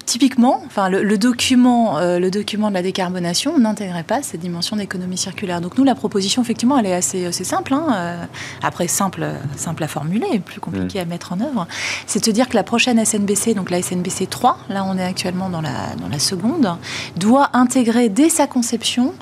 typiquement, 0.06 0.62
enfin, 0.66 0.88
le, 0.88 1.18
document, 1.18 1.98
euh, 1.98 2.18
le 2.18 2.30
document 2.30 2.68
de 2.68 2.74
la 2.74 2.82
décarbonation 2.82 3.58
n'intégrait 3.58 4.02
pas 4.02 4.22
cette 4.22 4.40
dimension 4.40 4.76
d'économie 4.76 5.16
circulaire. 5.16 5.60
Donc 5.60 5.78
nous, 5.78 5.84
la 5.84 5.94
proposition, 5.94 6.42
effectivement, 6.42 6.78
elle 6.78 6.86
est 6.86 6.94
assez, 6.94 7.30
simple. 7.32 7.74
Hein, 7.74 7.86
euh, 7.92 8.24
après, 8.62 8.88
simple, 8.88 9.26
simple 9.56 9.82
à 9.84 9.88
formuler, 9.88 10.40
plus 10.40 10.60
compliqué 10.60 10.98
mm. 10.98 11.02
à 11.02 11.04
mettre 11.04 11.32
en 11.32 11.40
œuvre. 11.40 11.66
C'est 12.06 12.20
de 12.20 12.24
se 12.24 12.30
dire 12.30 12.48
que 12.48 12.54
la 12.54 12.64
prochaine 12.64 13.02
SNBC, 13.04 13.54
donc 13.54 13.70
la 13.70 13.80
SNBC 13.82 14.26
3, 14.26 14.58
là 14.68 14.84
on 14.84 14.98
est 14.98 15.04
actuellement 15.04 15.48
dans 15.48 15.60
la, 15.60 15.94
dans 16.00 16.08
la 16.08 16.18
seconde, 16.18 16.76
doit 17.16 17.50
intégrer 17.52 18.08
dès 18.08 18.28
sa 18.28 18.46
conception 18.46 19.14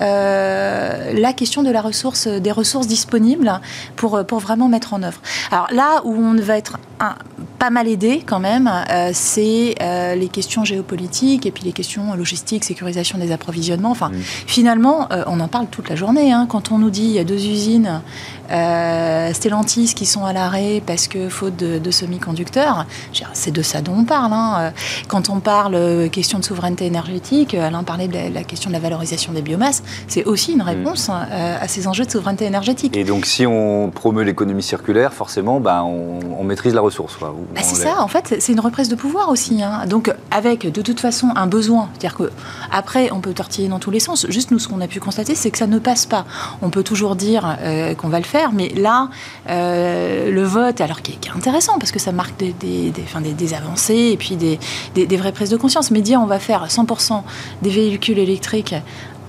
euh, 0.00 1.12
la 1.14 1.32
question 1.32 1.62
de 1.62 1.70
la 1.70 1.80
ressource, 1.80 2.26
des 2.26 2.52
ressources 2.52 2.86
disponibles 2.86 3.60
pour, 3.96 4.24
pour 4.26 4.40
vraiment 4.40 4.68
mettre 4.68 4.94
en 4.94 5.02
œuvre. 5.02 5.20
Alors 5.50 5.68
là 5.72 6.02
où 6.04 6.14
on 6.14 6.34
va 6.34 6.58
être 6.58 6.78
un, 7.00 7.14
pas 7.58 7.70
mal 7.70 7.88
aidé 7.88 8.22
quand 8.24 8.40
même, 8.40 8.70
euh, 8.90 9.10
c'est 9.12 9.74
euh, 9.80 10.14
les 10.14 10.28
questions 10.28 10.64
géopolitiques 10.64 11.46
et 11.46 11.50
puis 11.50 11.64
les 11.64 11.72
questions 11.72 12.14
logistiques, 12.14 12.64
sécurisation 12.64 13.18
des 13.18 13.32
approvisionnements. 13.32 13.90
Enfin, 13.90 14.10
finalement, 14.46 15.08
on 15.26 15.40
en 15.40 15.48
parle 15.48 15.66
toute 15.68 15.88
la 15.88 15.96
journée. 15.96 16.32
Hein. 16.32 16.46
quand 16.48 16.72
on 16.72 16.78
nous 16.78 16.90
dit 16.90 17.04
il 17.04 17.12
y 17.12 17.18
a 17.18 17.24
deux 17.24 17.44
usines 17.46 18.00
Stellantis 18.48 19.94
qui 19.94 20.06
sont 20.06 20.24
à 20.24 20.32
l'arrêt 20.32 20.82
parce 20.86 21.08
que 21.08 21.28
faute 21.28 21.56
de, 21.56 21.90
semi-conducteurs, 21.90 22.86
c'est 23.32 23.50
de 23.50 23.62
ça 23.62 23.80
dont 23.80 23.96
on 23.98 24.04
parle. 24.04 24.32
Hein. 24.32 24.72
Quand 25.08 25.30
on 25.30 25.40
parle 25.40 26.08
question 26.10 26.38
de 26.38 26.44
souveraineté 26.44 26.86
énergétique, 26.86 27.54
Alain 27.54 27.82
parlait 27.82 28.08
de 28.08 28.14
la, 28.14 28.30
la 28.30 28.44
question 28.44 28.70
de 28.70 28.74
la 28.74 28.80
valorisation 28.80 29.32
des 29.32 29.42
biomasses 29.42 29.82
c'est 30.08 30.24
aussi 30.24 30.52
une 30.52 30.62
réponse 30.62 31.08
hein, 31.08 31.26
euh, 31.30 31.56
à 31.60 31.68
ces 31.68 31.88
enjeux 31.88 32.04
de 32.04 32.10
souveraineté 32.10 32.44
énergétique. 32.44 32.96
Et 32.96 33.04
donc, 33.04 33.26
si 33.26 33.46
on 33.46 33.90
promeut 33.90 34.22
l'économie 34.22 34.62
circulaire, 34.62 35.12
forcément, 35.12 35.60
bah, 35.60 35.84
on, 35.84 36.44
maîtrise 36.44 36.74
la 36.74 36.80
ressource. 36.80 37.16
Bah, 37.20 37.32
c'est 37.60 37.74
ça, 37.74 38.00
en 38.00 38.06
fait, 38.06 38.36
c'est 38.38 38.52
une 38.52 38.60
reprise 38.60 38.88
de 38.88 38.94
pouvoir 38.94 39.30
aussi. 39.30 39.64
Hein. 39.64 39.84
Donc, 39.88 40.14
avec 40.30 40.70
de 40.70 40.80
toute 40.80 41.00
façon 41.00 41.30
un 41.34 41.48
besoin, 41.48 41.88
c'est-à-dire 41.98 42.16
qu'après, 42.16 43.10
on 43.10 43.18
peut 43.20 43.32
tortiller 43.32 43.66
dans 43.66 43.80
tous 43.80 43.90
les 43.90 43.98
sens. 43.98 44.26
Juste, 44.28 44.52
nous, 44.52 44.60
ce 44.60 44.68
qu'on 44.68 44.80
a 44.80 44.86
pu 44.86 45.00
constater, 45.00 45.34
c'est 45.34 45.50
que 45.50 45.58
ça 45.58 45.66
ne 45.66 45.80
passe 45.80 46.06
pas. 46.06 46.24
On 46.62 46.70
peut 46.70 46.84
toujours 46.84 47.16
dire 47.16 47.56
euh, 47.60 47.94
qu'on 47.94 48.08
va 48.08 48.18
le 48.18 48.24
faire, 48.24 48.52
mais 48.52 48.68
là, 48.76 49.08
euh, 49.48 50.30
le 50.30 50.42
vote, 50.44 50.80
alors 50.80 51.02
qui 51.02 51.12
est, 51.12 51.36
intéressant, 51.36 51.78
parce 51.78 51.90
que 51.90 51.98
ça 51.98 52.12
marque 52.12 52.36
des, 52.38 52.52
des, 52.52 52.92
des, 52.92 53.54
avancées 53.54 54.10
et 54.12 54.16
puis 54.16 54.36
des, 54.36 54.58
des, 54.94 55.16
vraies 55.16 55.32
prises 55.32 55.50
de 55.50 55.56
conscience, 55.56 55.90
mais 55.90 56.00
dire 56.00 56.20
on 56.20 56.26
va 56.26 56.38
faire 56.38 56.66
100% 56.66 57.22
des 57.62 57.70
véhicules 57.70 58.18
électriques 58.18 58.74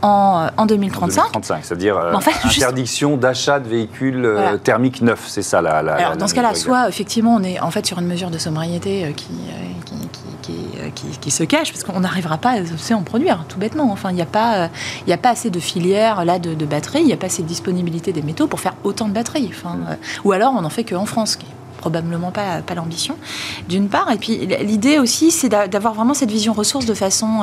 en, 0.02 0.48
en 0.56 0.66
2035. 0.66 1.16
2035, 1.34 1.66
c'est-à-dire 1.66 1.98
euh, 1.98 2.14
interdiction 2.44 3.18
d'achat 3.18 3.60
de 3.60 3.68
véhicules 3.68 4.26
euh, 4.26 4.58
thermiques 4.58 5.02
neufs, 5.02 5.26
c'est 5.28 5.42
ça 5.42 5.62
la, 5.62 5.82
la 5.82 5.96
Alors, 5.96 6.18
dans 6.18 6.28
ce 6.28 6.36
cas-là, 6.36 6.56
soit 6.56 6.88
effectivement 6.88 7.36
on 7.36 7.44
est 7.44 7.60
en 7.60 7.72
fait 7.72 7.86
sur 7.86 8.00
une 8.00 8.08
mesure 8.08 8.30
de 8.30 8.38
sobriété 8.38 9.06
euh, 9.06 9.12
qui, 9.12 9.28
qui, 11.22 11.32
se 11.32 11.44
cache, 11.44 11.74
parce 11.74 11.84
qu'on 11.84 12.00
n'arrivera 12.00 12.38
pas 12.38 12.52
à 12.52 12.94
en 12.94 13.04
produire, 13.04 13.44
tout 13.50 13.60
bêtement. 13.60 13.92
Enfin, 13.92 14.12
il 14.12 14.16
n'y 14.16 14.22
a, 14.22 14.26
pas, 14.26 14.70
il 15.06 15.12
a 15.12 15.18
pas 15.18 15.32
assez 15.32 15.50
de 15.50 15.60
filières 15.60 16.24
là, 16.24 16.40
de, 16.40 16.66
batteries, 16.66 17.02
il 17.02 17.06
n'y 17.06 17.14
a 17.14 17.18
pas 17.18 17.26
assez 17.26 17.44
de 17.44 17.48
disponibilité 17.48 18.14
des 18.14 18.22
métaux 18.22 18.48
pour 18.48 18.62
faire 18.62 18.74
autant 18.86 19.10
de 19.10 19.14
batteries. 19.14 19.52
Enfin, 19.52 19.76
mm. 19.76 19.98
ou 20.24 20.32
alors 20.32 20.54
on 20.58 20.62
n'en 20.62 20.70
fait 20.70 20.86
qu'en 20.86 21.06
France, 21.06 21.36
qui 21.36 21.46
est 21.46 21.56
probablement 21.78 22.32
pas, 22.32 22.62
pas 22.66 22.76
l'ambition, 22.76 23.18
d'une 23.68 23.90
part. 23.90 24.10
Et 24.12 24.18
puis 24.18 24.48
l'idée 24.62 25.00
aussi, 25.00 25.32
c'est 25.32 25.50
d'avoir 25.50 25.94
vraiment 25.94 26.14
cette 26.14 26.32
vision 26.32 26.54
ressource 26.54 26.86
de 26.86 26.94
façon 26.94 27.42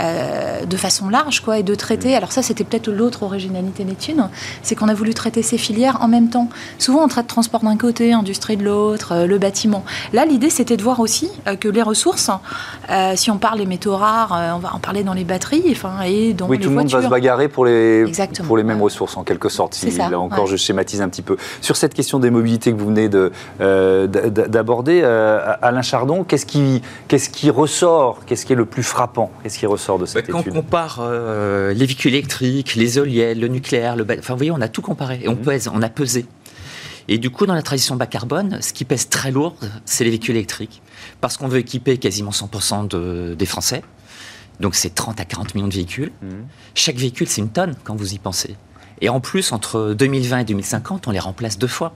de 0.00 0.76
façon 0.76 1.08
large, 1.08 1.40
quoi, 1.40 1.58
et 1.58 1.62
de 1.62 1.74
traiter. 1.74 2.14
Alors 2.16 2.32
ça, 2.32 2.42
c'était 2.42 2.64
peut-être 2.64 2.88
l'autre 2.90 3.22
originalité 3.22 3.84
d'étude, 3.84 4.20
c'est 4.62 4.74
qu'on 4.74 4.88
a 4.88 4.94
voulu 4.94 5.14
traiter 5.14 5.42
ces 5.42 5.58
filières 5.58 5.98
en 6.00 6.08
même 6.08 6.28
temps. 6.28 6.48
Souvent, 6.78 7.04
on 7.04 7.08
traite 7.08 7.26
transport 7.26 7.60
d'un 7.60 7.76
côté, 7.76 8.12
industrie 8.12 8.56
de 8.56 8.64
l'autre, 8.64 9.26
le 9.26 9.38
bâtiment. 9.38 9.84
Là, 10.12 10.24
l'idée, 10.24 10.50
c'était 10.50 10.76
de 10.76 10.82
voir 10.82 11.00
aussi 11.00 11.30
que 11.60 11.68
les 11.68 11.82
ressources, 11.82 12.30
si 13.14 13.30
on 13.30 13.38
parle 13.38 13.58
des 13.58 13.66
métaux 13.66 13.96
rares, 13.96 14.54
on 14.56 14.58
va 14.58 14.74
en 14.74 14.78
parler 14.78 15.02
dans 15.04 15.14
les 15.14 15.24
batteries, 15.24 15.64
enfin, 15.70 16.02
et 16.02 16.32
dans 16.32 16.48
oui, 16.48 16.58
les 16.58 16.64
tout 16.64 16.70
le 16.70 16.76
monde 16.76 16.88
va 16.88 17.02
se 17.02 17.08
bagarrer 17.08 17.48
pour 17.48 17.64
les, 17.64 18.04
pour 18.46 18.56
les 18.56 18.64
mêmes 18.64 18.82
ressources, 18.82 19.16
en 19.16 19.24
quelque 19.24 19.48
sorte. 19.48 19.74
Si, 19.74 19.90
là 19.90 20.18
encore, 20.18 20.46
je 20.46 20.56
schématise 20.56 21.02
un 21.02 21.08
petit 21.08 21.22
peu. 21.22 21.36
Sur 21.60 21.76
cette 21.76 21.94
question 21.94 22.18
des 22.18 22.30
mobilités 22.30 22.72
que 22.72 22.78
vous 22.78 22.86
venez 22.86 23.08
d'aborder, 24.48 25.02
Alain 25.02 25.82
Chardon, 25.82 26.24
qu'est-ce 26.24 26.46
qui, 26.46 26.82
qu'est-ce 27.08 27.30
qui 27.30 27.50
ressort 27.50 28.20
Qu'est-ce 28.26 28.46
qui 28.46 28.52
est 28.52 28.56
le 28.56 28.66
plus 28.66 28.82
frappant 28.82 29.30
Qu'est-ce 29.42 29.58
qui 29.58 29.66
ressort 29.66 29.89
de 29.98 30.06
cette 30.06 30.30
Quand 30.30 30.40
étude 30.40 30.52
on 30.52 30.56
compare 30.56 30.98
euh, 31.00 31.72
les 31.72 31.86
véhicules 31.86 32.14
électriques, 32.14 32.74
les 32.74 32.98
éoliennes, 32.98 33.40
le 33.40 33.48
nucléaire, 33.48 33.96
le 33.96 34.04
enfin, 34.04 34.34
vous 34.34 34.38
voyez, 34.38 34.50
on 34.50 34.60
a 34.60 34.68
tout 34.68 34.82
comparé 34.82 35.20
et 35.22 35.28
on 35.28 35.34
mmh. 35.34 35.42
pèse, 35.42 35.70
on 35.72 35.82
a 35.82 35.88
pesé. 35.88 36.26
Et 37.08 37.18
du 37.18 37.30
coup, 37.30 37.46
dans 37.46 37.54
la 37.54 37.62
transition 37.62 37.96
bas 37.96 38.06
carbone, 38.06 38.58
ce 38.60 38.72
qui 38.72 38.84
pèse 38.84 39.08
très 39.08 39.30
lourd, 39.30 39.56
c'est 39.84 40.04
les 40.04 40.10
véhicules 40.10 40.36
électriques. 40.36 40.82
Parce 41.20 41.36
qu'on 41.36 41.48
veut 41.48 41.58
équiper 41.58 41.98
quasiment 41.98 42.30
100% 42.30 42.88
de, 42.88 43.34
des 43.34 43.46
Français. 43.46 43.82
Donc 44.60 44.74
c'est 44.74 44.94
30 44.94 45.18
à 45.20 45.24
40 45.24 45.54
millions 45.54 45.68
de 45.68 45.74
véhicules. 45.74 46.12
Mmh. 46.22 46.28
Chaque 46.74 46.96
véhicule, 46.96 47.26
c'est 47.26 47.40
une 47.40 47.50
tonne 47.50 47.74
quand 47.84 47.96
vous 47.96 48.14
y 48.14 48.18
pensez. 48.18 48.56
Et 49.00 49.08
en 49.08 49.20
plus, 49.20 49.52
entre 49.52 49.94
2020 49.94 50.40
et 50.40 50.44
2050, 50.44 51.08
on 51.08 51.10
les 51.10 51.18
remplace 51.18 51.58
deux 51.58 51.66
fois. 51.66 51.94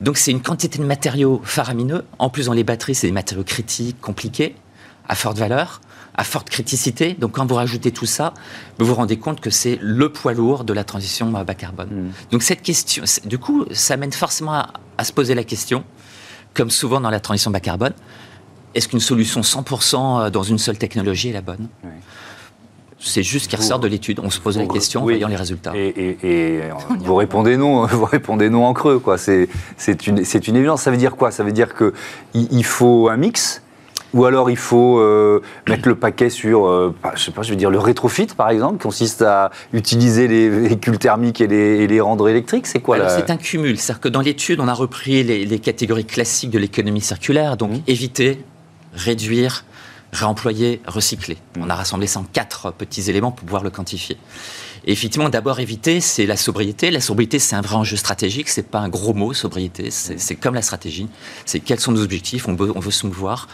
Donc 0.00 0.16
c'est 0.16 0.30
une 0.30 0.42
quantité 0.42 0.78
de 0.78 0.84
matériaux 0.84 1.40
faramineux. 1.44 2.04
En 2.18 2.30
plus, 2.30 2.46
dans 2.46 2.52
les 2.52 2.64
batteries, 2.64 2.94
c'est 2.94 3.06
des 3.06 3.12
matériaux 3.12 3.44
critiques, 3.44 4.00
compliqués, 4.00 4.54
à 5.08 5.14
forte 5.14 5.38
valeur, 5.38 5.80
à 6.14 6.24
forte 6.24 6.48
criticité. 6.48 7.14
Donc 7.14 7.32
quand 7.32 7.46
vous 7.46 7.54
rajoutez 7.54 7.90
tout 7.90 8.06
ça, 8.06 8.34
vous 8.78 8.86
vous 8.86 8.94
rendez 8.94 9.18
compte 9.18 9.40
que 9.40 9.50
c'est 9.50 9.78
le 9.80 10.10
poids 10.10 10.32
lourd 10.32 10.64
de 10.64 10.72
la 10.72 10.84
transition 10.84 11.30
bas 11.30 11.44
carbone. 11.54 11.88
Hmm. 11.88 12.10
Donc 12.30 12.42
cette 12.42 12.62
question, 12.62 13.04
du 13.24 13.38
coup, 13.38 13.64
ça 13.72 13.96
mène 13.96 14.12
forcément 14.12 14.64
à, 14.96 15.04
se 15.04 15.12
poser 15.12 15.34
la 15.34 15.44
question, 15.44 15.84
comme 16.54 16.70
souvent 16.70 17.00
dans 17.00 17.10
la 17.10 17.20
transition 17.20 17.50
bas 17.50 17.60
carbone, 17.60 17.94
est-ce 18.74 18.88
qu'une 18.88 19.00
solution 19.00 19.40
100% 19.40 20.30
dans 20.30 20.42
une 20.42 20.58
seule 20.58 20.78
technologie 20.78 21.28
est 21.28 21.32
la 21.32 21.42
bonne? 21.42 21.68
C'est 22.98 23.22
juste 23.22 23.48
qu'il 23.48 23.58
ressort 23.58 23.78
de 23.80 23.86
l'étude. 23.86 24.18
On 24.20 24.30
se 24.30 24.40
pose 24.40 24.56
la 24.56 24.66
question 24.66 25.00
en 25.00 25.04
voyant 25.04 25.28
les 25.28 25.36
résultats. 25.36 25.72
Et, 25.76 26.60
vous 27.00 27.14
répondez 27.14 27.56
non, 27.56 27.86
vous 27.90 28.04
répondez 28.04 28.48
non 28.48 28.64
en 28.64 28.72
creux. 28.72 29.02
C'est, 29.16 30.06
une, 30.06 30.18
une 30.18 30.56
évidence. 30.56 30.82
Ça 30.82 30.90
veut 30.90 30.96
dire 30.96 31.16
quoi? 31.16 31.30
Ça 31.30 31.44
veut 31.44 31.52
dire 31.52 31.74
qu'il 31.74 31.92
il 32.34 32.64
faut 32.64 33.08
un 33.08 33.16
mix 33.16 33.62
ou 34.14 34.24
alors 34.24 34.48
il 34.48 34.56
faut 34.56 34.98
euh, 35.00 35.42
mettre 35.68 35.88
le 35.88 35.96
paquet 35.96 36.30
sur, 36.30 36.66
euh, 36.66 36.94
je 37.14 37.24
sais 37.24 37.32
pas, 37.32 37.42
je 37.42 37.50
veux 37.50 37.56
dire 37.56 37.70
le 37.70 37.80
rétrofit 37.80 38.28
par 38.36 38.48
exemple, 38.48 38.78
qui 38.78 38.84
consiste 38.84 39.22
à 39.22 39.50
utiliser 39.72 40.28
les 40.28 40.48
véhicules 40.48 40.98
thermiques 40.98 41.40
et 41.40 41.48
les, 41.48 41.86
les 41.86 42.00
rendre 42.00 42.28
électriques. 42.28 42.66
C'est 42.68 42.80
quoi 42.80 42.96
alors, 42.96 43.10
C'est 43.10 43.30
un 43.30 43.36
cumul. 43.36 43.76
C'est-à-dire 43.76 44.00
que 44.00 44.08
dans 44.08 44.20
l'étude, 44.20 44.60
on 44.60 44.68
a 44.68 44.72
repris 44.72 45.24
les, 45.24 45.58
catégories 45.58 46.04
classiques 46.04 46.50
de 46.50 46.58
l'économie 46.58 47.00
circulaire, 47.00 47.56
donc 47.56 47.72
mmh. 47.72 47.80
éviter, 47.88 48.44
réduire, 48.94 49.64
réemployer, 50.12 50.80
recycler. 50.86 51.36
On 51.58 51.68
a 51.68 51.74
rassemblé 51.74 52.06
104 52.06 52.72
petits 52.72 53.10
éléments 53.10 53.32
pour 53.32 53.44
pouvoir 53.44 53.64
le 53.64 53.70
quantifier. 53.70 54.16
Et 54.86 54.92
effectivement, 54.92 55.28
d'abord 55.28 55.58
éviter, 55.58 56.00
c'est 56.00 56.26
la 56.26 56.36
sobriété. 56.36 56.90
La 56.90 57.00
sobriété, 57.00 57.38
c'est 57.38 57.56
un 57.56 57.62
vrai 57.62 57.76
enjeu 57.76 57.96
stratégique. 57.96 58.48
C'est 58.48 58.68
pas 58.68 58.80
un 58.80 58.88
gros 58.88 59.14
mot, 59.14 59.32
sobriété. 59.32 59.90
C'est 59.90 60.36
comme 60.36 60.54
la 60.54 60.62
stratégie. 60.62 61.08
C'est 61.46 61.60
quels 61.60 61.80
sont 61.80 61.92
nos 61.92 62.02
objectifs. 62.02 62.46
On 62.46 62.54
veut, 62.54 62.72
on 62.76 62.80
veut 62.80 62.90
se 62.90 63.06
mouvoir 63.06 63.48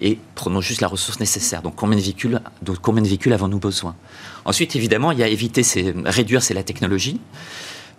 et 0.00 0.18
prenons 0.34 0.60
juste 0.60 0.80
la 0.80 0.88
ressource 0.88 1.20
nécessaire. 1.20 1.62
Donc 1.62 1.76
combien 1.76 1.96
de 1.96 2.02
véhicules, 2.02 2.40
combien 2.80 3.02
de 3.02 3.08
véhicules 3.08 3.32
avons-nous 3.32 3.58
besoin? 3.58 3.94
Ensuite, 4.44 4.74
évidemment, 4.76 5.12
il 5.12 5.18
y 5.18 5.22
a 5.22 5.28
éviter, 5.28 5.62
c'est 5.62 5.94
réduire, 6.04 6.42
c'est 6.42 6.54
la 6.54 6.62
technologie. 6.62 7.20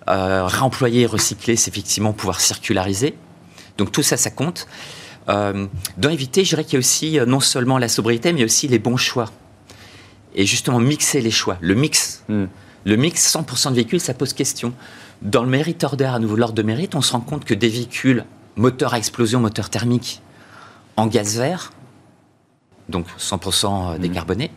Euh, 0.10 0.46
réemployer, 0.46 1.06
recycler, 1.06 1.56
c'est 1.56 1.72
effectivement 1.72 2.12
pouvoir 2.12 2.42
circulariser. 2.42 3.16
Donc 3.78 3.92
tout 3.92 4.04
ça, 4.04 4.18
ça 4.18 4.30
compte. 4.30 4.68
Euh, 5.30 5.68
dans 5.98 6.10
éviter, 6.10 6.44
je 6.44 6.50
dirais 6.50 6.66
qu'il 6.66 6.74
y 6.74 6.76
a 6.78 6.80
aussi 6.80 7.20
euh, 7.20 7.26
non 7.26 7.40
seulement 7.40 7.78
la 7.78 7.88
sobriété, 7.88 8.34
mais 8.34 8.44
aussi 8.44 8.68
les 8.68 8.80
bons 8.80 8.98
choix. 8.98 9.32
Et 10.36 10.46
justement, 10.46 10.80
mixer 10.80 11.22
les 11.22 11.32
choix. 11.32 11.58
Le 11.62 11.76
mix. 11.76 12.24
Hmm. 12.28 12.46
Le 12.86 12.96
mix, 12.98 13.34
100% 13.34 13.70
de 13.70 13.76
véhicules, 13.76 14.02
ça 14.02 14.14
pose 14.14 14.34
question. 14.34 14.74
Dans 15.22 15.44
le 15.44 15.50
mérite 15.50 15.86
order, 15.86 16.06
à 16.06 16.20
nouveau 16.20 16.36
l'ordre 16.36 16.56
de 16.56 16.64
mérite, 16.64 16.96
on 16.96 17.02
se 17.02 17.14
rend 17.14 17.22
compte 17.22 17.46
que 17.46 17.54
des 17.54 17.70
véhicules 17.70 18.26
moteur 18.56 18.94
à 18.94 18.98
explosion, 18.98 19.40
moteur 19.40 19.70
thermique, 19.70 20.22
en 20.98 21.08
gaz 21.08 21.38
vert, 21.38 21.72
donc 22.90 23.06
100% 23.20 23.66
euh, 23.66 23.98
hmm. 23.98 24.02
décarbonés, 24.02 24.52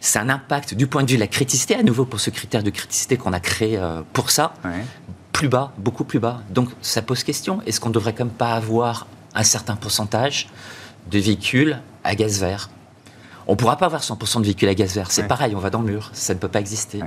c'est 0.00 0.18
un 0.18 0.28
impact 0.28 0.74
du 0.74 0.86
point 0.86 1.02
de 1.02 1.10
vue 1.10 1.16
de 1.16 1.20
la 1.20 1.26
criticité, 1.26 1.74
à 1.74 1.82
nouveau 1.82 2.04
pour 2.04 2.20
ce 2.20 2.30
critère 2.30 2.62
de 2.62 2.70
criticité 2.70 3.16
qu'on 3.18 3.34
a 3.34 3.40
créé 3.40 3.78
pour 4.14 4.30
ça, 4.30 4.54
plus 5.32 5.48
bas, 5.48 5.72
beaucoup 5.76 6.04
plus 6.04 6.18
bas. 6.18 6.40
Donc 6.48 6.70
ça 6.80 7.02
pose 7.02 7.22
question. 7.22 7.60
Est-ce 7.66 7.80
qu'on 7.80 7.90
ne 7.90 7.94
devrait 7.94 8.14
quand 8.14 8.24
même 8.24 8.32
pas 8.32 8.54
avoir 8.54 9.06
un 9.34 9.42
certain 9.42 9.76
pourcentage 9.76 10.48
de 11.10 11.18
véhicules 11.18 11.80
à 12.02 12.14
gaz 12.14 12.40
vert? 12.40 12.70
On 13.46 13.52
ne 13.52 13.56
pourra 13.56 13.76
pas 13.76 13.86
avoir 13.86 14.00
100% 14.00 14.38
de 14.38 14.44
véhicules 14.44 14.68
à 14.68 14.74
gaz 14.74 14.94
vert. 14.94 15.10
C'est 15.10 15.28
pareil, 15.28 15.54
on 15.54 15.58
va 15.58 15.70
dans 15.70 15.82
le 15.82 15.92
mur. 15.92 16.10
Ça 16.14 16.32
ne 16.32 16.38
peut 16.38 16.48
pas 16.48 16.60
exister. 16.60 17.00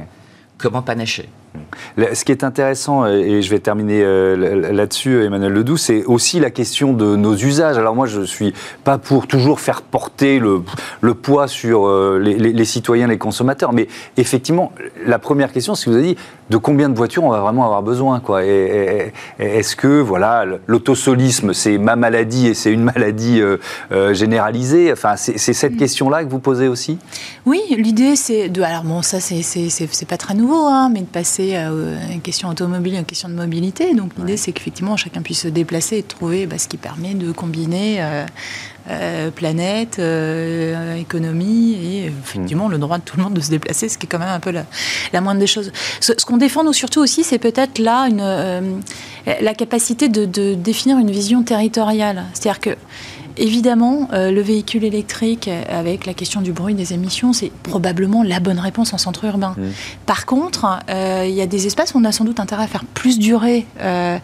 Comment 0.57 0.81
panacher? 0.81 1.29
Ce 1.97 2.25
qui 2.25 2.31
est 2.31 2.43
intéressant, 2.43 3.05
et 3.05 3.41
je 3.41 3.49
vais 3.49 3.59
terminer 3.59 4.01
euh, 4.03 4.71
là-dessus, 4.71 5.23
Emmanuel 5.23 5.53
Ledoux, 5.53 5.77
c'est 5.77 6.03
aussi 6.05 6.39
la 6.39 6.49
question 6.49 6.93
de 6.93 7.15
nos 7.15 7.35
usages. 7.35 7.77
Alors 7.77 7.95
moi, 7.95 8.07
je 8.07 8.19
ne 8.19 8.25
suis 8.25 8.53
pas 8.83 8.97
pour 8.97 9.27
toujours 9.27 9.59
faire 9.59 9.81
porter 9.81 10.39
le, 10.39 11.13
poids 11.13 11.47
sur 11.47 11.87
euh, 11.87 12.19
les, 12.19 12.65
citoyens, 12.65 13.07
les 13.07 13.17
consommateurs, 13.17 13.73
mais 13.73 13.87
effectivement, 14.17 14.71
la 15.05 15.19
première 15.19 15.51
question, 15.51 15.75
c'est 15.75 15.85
que 15.85 15.89
vous 15.91 15.97
avez 15.97 16.13
dit, 16.13 16.17
de 16.49 16.57
combien 16.57 16.89
de 16.89 16.95
voitures 16.95 17.23
on 17.23 17.29
va 17.29 17.39
vraiment 17.39 17.65
avoir 17.65 17.83
besoin 17.83 18.19
quoi? 18.19 18.43
Est-ce 18.43 19.75
que, 19.75 20.01
voilà, 20.01 20.45
l'autosolisme, 20.67 21.53
c'est 21.53 21.77
ma 21.77 21.95
maladie 21.95 22.47
et 22.47 22.53
c'est 22.53 22.71
une 22.71 22.83
maladie 22.83 23.41
euh, 23.41 24.13
généralisée? 24.13 24.91
Enfin, 24.91 25.15
c'est 25.15 25.37
cette 25.37 25.77
question-là 25.77 26.23
que 26.23 26.29
vous 26.29 26.39
posez 26.39 26.67
aussi? 26.67 26.97
Oui, 27.45 27.61
l'idée, 27.77 28.15
c'est 28.15 28.49
de... 28.49 28.61
Alors 28.61 28.83
bon, 28.83 29.01
ça, 29.01 29.19
c'est 29.19 30.07
pas 30.07 30.17
très 30.17 30.33
nouveau, 30.33 30.65
hein, 30.65 30.89
mais 30.91 31.01
de 31.01 31.05
passer 31.05 31.42
euh, 31.51 31.95
une 32.11 32.21
question 32.21 32.49
automobile, 32.49 32.95
une 32.95 33.05
question 33.05 33.29
de 33.29 33.33
mobilité. 33.33 33.93
Donc 33.93 34.11
l'idée, 34.17 34.37
c'est 34.37 34.51
qu'effectivement, 34.51 34.97
chacun 34.97 35.21
puisse 35.21 35.41
se 35.41 35.47
déplacer 35.47 35.97
et 35.97 36.03
trouver 36.03 36.45
bah, 36.45 36.57
ce 36.57 36.67
qui 36.67 36.77
permet 36.77 37.13
de 37.13 37.31
combiner 37.31 37.97
euh, 37.99 38.25
euh, 38.89 39.31
planète, 39.31 39.99
économie 40.99 41.73
et 41.73 42.05
effectivement 42.07 42.67
le 42.67 42.77
droit 42.77 42.97
de 42.97 43.03
tout 43.03 43.17
le 43.17 43.23
monde 43.23 43.33
de 43.33 43.41
se 43.41 43.49
déplacer, 43.49 43.89
ce 43.89 43.97
qui 43.97 44.05
est 44.05 44.09
quand 44.09 44.19
même 44.19 44.29
un 44.29 44.39
peu 44.39 44.51
la, 44.51 45.21
moindre 45.21 45.39
des 45.39 45.47
choses. 45.47 45.71
Ce, 45.99 46.13
qu'on 46.25 46.37
défend, 46.37 46.63
nous, 46.63 46.73
surtout 46.73 46.99
aussi, 46.99 47.23
c'est 47.23 47.39
peut-être 47.39 47.79
là 47.79 48.07
une, 48.09 48.81
la 49.25 49.53
capacité 49.53 50.09
de, 50.09 50.25
de 50.25 50.53
définir 50.53 50.97
une 50.97 51.11
vision 51.11 51.43
territoriale. 51.43 52.25
C'est-à-dire 52.33 52.59
que 52.59 52.75
Évidemment, 53.37 54.09
euh, 54.13 54.31
le 54.31 54.41
véhicule 54.41 54.83
électrique 54.83 55.49
avec 55.69 56.05
la 56.05 56.13
question 56.13 56.41
du 56.41 56.51
bruit 56.51 56.75
des 56.75 56.93
émissions, 56.93 57.33
c'est 57.33 57.51
probablement 57.51 58.21
la 58.21 58.39
bonne 58.39 58.59
réponse 58.59 58.93
en 58.93 58.99
centre 58.99 59.25
urbain. 59.25 59.55
Mmh. 59.57 59.61
Par 60.05 60.25
contre, 60.25 60.67
euh, 60.89 61.25
il 61.27 61.33
y 61.33 61.41
a 61.41 61.47
des 61.47 61.65
espaces 61.65 61.95
où 61.95 61.97
on 61.97 62.03
a 62.03 62.11
sans 62.11 62.25
doute 62.25 62.39
intérêt 62.39 62.63
à 62.63 62.67
faire 62.67 62.85
plus 62.85 63.17
durer 63.17 63.65
euh, 63.81 64.19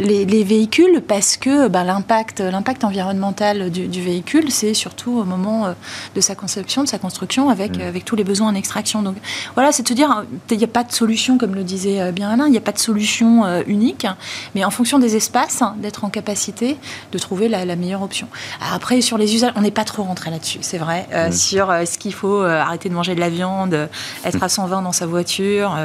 les, 0.00 0.24
véhicules 0.44 1.02
parce 1.06 1.36
que 1.36 1.68
bah, 1.68 1.84
l'impact, 1.84 2.40
l'impact 2.40 2.84
environnemental 2.84 3.70
du, 3.70 4.00
véhicule, 4.00 4.50
c'est 4.50 4.72
surtout 4.72 5.18
au 5.18 5.24
moment 5.24 5.74
de 6.14 6.20
sa 6.20 6.34
conception, 6.34 6.84
de 6.84 6.88
sa 6.88 6.98
construction, 6.98 7.50
avec, 7.50 7.76
mmh. 7.76 7.82
avec 7.82 8.04
tous 8.04 8.16
les 8.16 8.24
besoins 8.24 8.48
en 8.48 8.54
extraction. 8.54 9.02
Donc 9.02 9.16
voilà, 9.54 9.72
c'est 9.72 9.82
de 9.82 9.88
se 9.88 9.94
dire, 9.94 10.24
il 10.50 10.56
n'y 10.56 10.64
a 10.64 10.68
pas 10.68 10.84
de 10.84 10.92
solution, 10.92 11.36
comme 11.36 11.54
le 11.54 11.64
disait 11.64 12.12
bien 12.12 12.30
Alain, 12.30 12.46
il 12.46 12.52
n'y 12.52 12.56
a 12.56 12.62
pas 12.62 12.72
de 12.72 12.78
solution 12.78 13.44
unique, 13.66 14.06
mais 14.54 14.64
en 14.64 14.70
fonction 14.70 14.98
des 14.98 15.16
espaces, 15.16 15.62
d'être 15.82 16.04
en 16.04 16.10
capacité 16.10 16.76
de 17.12 17.18
trouver 17.18 17.48
la 17.48 17.76
meilleure 17.76 18.02
option. 18.02 18.28
Après, 18.60 19.00
sur 19.00 19.18
les 19.18 19.34
usages, 19.34 19.52
on 19.56 19.62
n'est 19.62 19.70
pas 19.70 19.84
trop 19.84 20.02
rentré 20.02 20.30
là-dessus, 20.30 20.58
c'est 20.62 20.78
vrai. 20.78 21.06
Euh. 21.12 21.30
Sur 21.32 21.70
euh, 21.70 21.84
ce 21.84 21.98
qu'il 21.98 22.14
faut 22.14 22.42
euh, 22.42 22.60
arrêter 22.60 22.88
de 22.88 22.94
manger 22.94 23.14
de 23.14 23.20
la 23.20 23.28
viande, 23.28 23.88
être 24.24 24.42
à 24.42 24.48
120 24.48 24.82
dans 24.82 24.92
sa 24.92 25.06
voiture, 25.06 25.76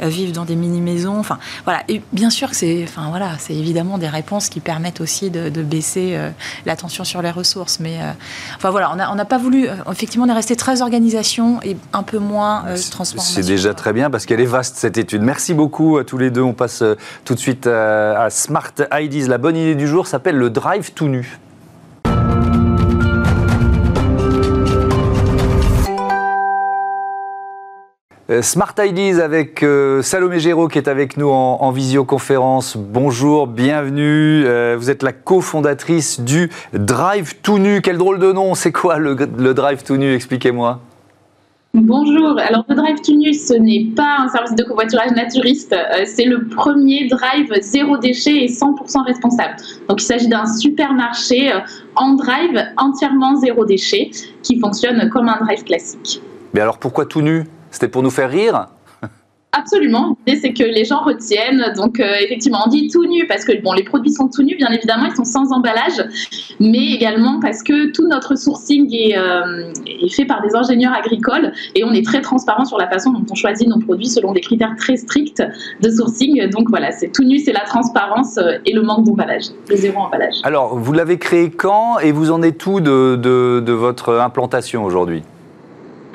vivre 0.00 0.32
dans 0.32 0.44
des 0.44 0.56
mini-maisons. 0.56 1.18
Enfin, 1.18 1.38
voilà. 1.64 1.82
Et 1.88 2.02
bien 2.12 2.30
sûr 2.30 2.50
que 2.50 2.56
c'est 2.56 2.84
enfin, 2.84 3.08
voilà, 3.10 3.32
évidemment 3.50 3.98
des 3.98 4.08
réponses 4.08 4.48
qui 4.48 4.60
permettent 4.60 5.00
aussi 5.00 5.30
de, 5.30 5.62
baisser 5.62 6.18
la 6.66 6.76
tension 6.76 7.04
sur 7.04 7.20
les 7.22 7.30
ressources. 7.30 7.80
Mais 7.80 7.98
enfin, 8.56 8.70
voilà, 8.70 8.92
on 8.92 9.14
n'a 9.14 9.24
pas 9.24 9.38
voulu. 9.38 9.68
effectivement, 9.90 10.26
on 10.26 10.28
est 10.28 10.32
resté 10.32 10.56
très 10.56 10.82
organisation 10.82 11.60
et 11.62 11.76
un 11.92 12.02
peu 12.02 12.18
moins 12.18 12.64
transformation. 12.90 13.42
C'est 13.42 13.46
déjà 13.46 13.74
très 13.74 13.92
bien 13.92 14.10
parce 14.10 14.26
qu'elle 14.26 14.40
est 14.40 14.46
vaste 14.46 14.76
cette 14.76 14.98
étude. 14.98 15.22
Merci 15.22 15.54
beaucoup 15.54 15.98
à 15.98 16.04
tous 16.04 16.18
les 16.18 16.30
deux. 16.30 16.42
On 16.42 16.54
passe 16.54 16.82
tout 17.24 17.34
de 17.34 17.40
suite 17.40 17.66
à 17.66 18.28
Smart 18.30 18.72
IDs. 18.92 19.28
La 19.28 19.38
bonne 19.38 19.56
idée 19.56 19.74
du 19.74 19.86
jour 19.86 20.06
s'appelle 20.06 20.36
le 20.36 20.50
drive 20.50 20.92
tout 20.92 21.08
nu. 21.08 21.38
Smart 28.42 28.74
Ideas 28.78 29.24
avec 29.24 29.62
euh, 29.62 30.02
Salomé 30.02 30.38
Géraud 30.38 30.68
qui 30.68 30.76
est 30.76 30.88
avec 30.88 31.16
nous 31.16 31.30
en, 31.30 31.70
visioconférence. 31.70 32.76
Bonjour, 32.76 33.46
bienvenue. 33.46 34.44
Euh, 34.44 34.76
vous 34.78 34.90
êtes 34.90 35.02
la 35.02 35.12
cofondatrice 35.12 36.20
du 36.20 36.50
Drive 36.74 37.36
tout 37.42 37.58
nu. 37.58 37.80
Quel 37.80 37.96
drôle 37.96 38.18
de 38.18 38.30
nom, 38.30 38.54
c'est 38.54 38.70
quoi 38.70 38.98
le, 38.98 39.14
Drive 39.54 39.82
tout 39.82 39.96
nu? 39.96 40.12
Expliquez-moi. 40.12 40.78
Bonjour, 41.72 42.38
alors 42.38 42.64
le 42.68 42.74
Drive 42.74 43.00
Tunus, 43.02 43.46
ce 43.46 43.54
n'est 43.54 43.86
pas 43.94 44.16
un 44.20 44.28
service 44.28 44.54
de 44.54 44.64
covoiturage 44.64 45.12
naturiste, 45.12 45.72
euh, 45.72 46.04
c'est 46.06 46.24
le 46.24 46.48
premier 46.48 47.08
drive 47.08 47.52
zéro 47.60 47.98
déchet 47.98 48.44
et 48.44 48.48
100% 48.48 49.04
responsable. 49.04 49.54
Donc 49.88 50.02
il 50.02 50.04
s'agit 50.04 50.28
d'un 50.28 50.46
supermarché 50.46 51.52
euh, 51.52 51.60
en 51.94 52.14
drive 52.14 52.58
entièrement 52.78 53.36
zéro 53.36 53.64
déchet 53.64 54.10
qui 54.42 54.58
fonctionne 54.58 55.08
comme 55.10 55.28
un 55.28 55.38
drive 55.44 55.62
classique. 55.62 56.22
Mais 56.52 56.60
alors 56.60 56.78
pourquoi 56.78 57.06
tout 57.06 57.20
nu? 57.20 57.44
C'était 57.70 57.88
pour 57.88 58.02
nous 58.02 58.10
faire 58.10 58.30
rire 58.30 58.68
Absolument. 59.52 60.16
L'idée, 60.26 60.40
c'est 60.40 60.52
que 60.52 60.62
les 60.62 60.84
gens 60.84 61.00
retiennent. 61.00 61.72
Donc, 61.74 62.00
euh, 62.00 62.14
effectivement, 62.20 62.58
on 62.66 62.68
dit 62.68 62.88
tout 62.88 63.06
nu 63.06 63.26
parce 63.26 63.44
que 63.44 63.60
bon, 63.62 63.72
les 63.72 63.82
produits 63.82 64.12
sont 64.12 64.28
tout 64.28 64.42
nus, 64.42 64.56
bien 64.56 64.70
évidemment, 64.70 65.06
ils 65.06 65.16
sont 65.16 65.24
sans 65.24 65.52
emballage, 65.52 66.04
mais 66.60 66.92
également 66.92 67.40
parce 67.40 67.62
que 67.62 67.90
tout 67.90 68.06
notre 68.06 68.36
sourcing 68.36 68.94
est, 68.94 69.16
euh, 69.16 69.72
est, 69.86 70.14
fait 70.14 70.26
par 70.26 70.42
des 70.42 70.54
ingénieurs 70.54 70.92
agricoles 70.92 71.52
et 71.74 71.82
on 71.82 71.92
est 71.92 72.04
très 72.04 72.20
transparent 72.20 72.66
sur 72.66 72.76
la 72.76 72.88
façon 72.88 73.10
dont 73.10 73.24
on 73.30 73.34
choisit 73.34 73.66
nos 73.66 73.78
produits 73.78 74.08
selon 74.08 74.32
des 74.32 74.42
critères 74.42 74.76
très 74.76 74.96
stricts 74.96 75.42
de 75.80 75.90
sourcing. 75.90 76.50
Donc, 76.50 76.68
voilà, 76.68 76.92
c'est 76.92 77.08
tout 77.08 77.24
nu, 77.24 77.38
c'est 77.38 77.52
la 77.52 77.64
transparence 77.64 78.36
euh, 78.36 78.58
et 78.66 78.74
le 78.74 78.82
manque 78.82 79.06
d'emballage, 79.06 79.44
le 79.70 79.76
zéro 79.76 80.00
emballage. 80.00 80.36
Alors, 80.42 80.76
vous 80.78 80.92
l'avez 80.92 81.16
créé 81.16 81.50
quand 81.50 81.98
et 82.00 82.12
vous 82.12 82.30
en 82.30 82.42
êtes 82.42 82.58
tout 82.58 82.80
de, 82.80 83.16
de, 83.16 83.60
de 83.64 83.72
votre 83.72 84.14
implantation 84.14 84.84
aujourd'hui? 84.84 85.22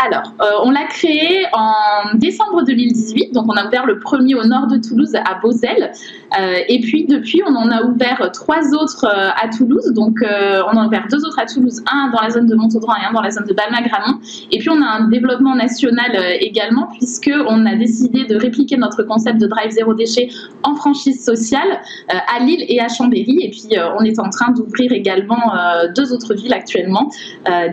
Alors, 0.06 0.34
euh, 0.42 0.46
on 0.64 0.72
l'a 0.72 0.84
créé 0.86 1.46
en 1.54 2.18
décembre 2.18 2.64
2018, 2.64 3.34
donc 3.34 3.46
on 3.48 3.56
a 3.56 3.66
ouvert 3.66 3.86
le 3.86 4.00
premier 4.00 4.36
au 4.36 4.44
nord 4.44 4.68
de 4.68 4.78
Toulouse, 4.78 5.16
à 5.16 5.36
Beauzelle. 5.36 5.92
Euh, 6.40 6.56
et 6.68 6.82
puis 6.82 7.06
depuis, 7.06 7.42
on 7.48 7.56
en 7.56 7.70
a 7.72 7.84
ouvert 7.84 8.30
trois 8.34 8.74
autres 8.74 9.06
euh, 9.06 9.30
à 9.42 9.48
Toulouse. 9.48 9.94
Donc, 9.94 10.20
on 10.24 10.78
en 10.78 10.82
a 10.82 10.88
ouvert 10.88 11.06
deux 11.10 11.24
autres 11.26 11.40
à 11.40 11.46
Toulouse, 11.46 11.82
un 11.92 12.10
dans 12.10 12.22
la 12.22 12.30
zone 12.30 12.48
de 12.48 12.56
Montaudoin 12.56 12.96
et 13.02 13.06
un 13.06 13.14
dans 13.14 13.22
la 13.22 13.32
zone 13.32 13.46
de 13.46 13.54
Balma-Gramont. 13.54 14.20
Et 14.52 14.60
puis, 14.60 14.70
on 14.70 14.82
a 14.82 14.86
un 14.86 15.08
développement 15.08 15.56
national 15.56 16.12
également, 16.42 16.88
puisqu'on 16.98 17.66
a 17.66 17.76
décidé 17.76 18.26
de 18.26 18.36
répliquer 18.36 18.78
notre 18.78 19.04
concept 19.04 19.40
de 19.40 19.48
drive 19.48 19.72
zéro 19.72 19.94
déchet 19.94 20.30
en 20.64 20.76
franchise 20.76 21.24
sociale 21.24 21.82
à 22.10 22.44
Lille 22.44 22.66
et 22.68 22.82
à 22.82 22.88
Chambéry. 22.88 23.40
Et 23.42 23.50
puis, 23.50 23.78
on 24.00 24.04
est 24.04 24.20
en 24.20 24.30
train 24.30 24.52
d'ouvrir 24.52 24.92
également 24.92 25.54
deux 25.96 26.12
autres 26.12 26.34
villes 26.34 26.54
actuellement 26.54 27.10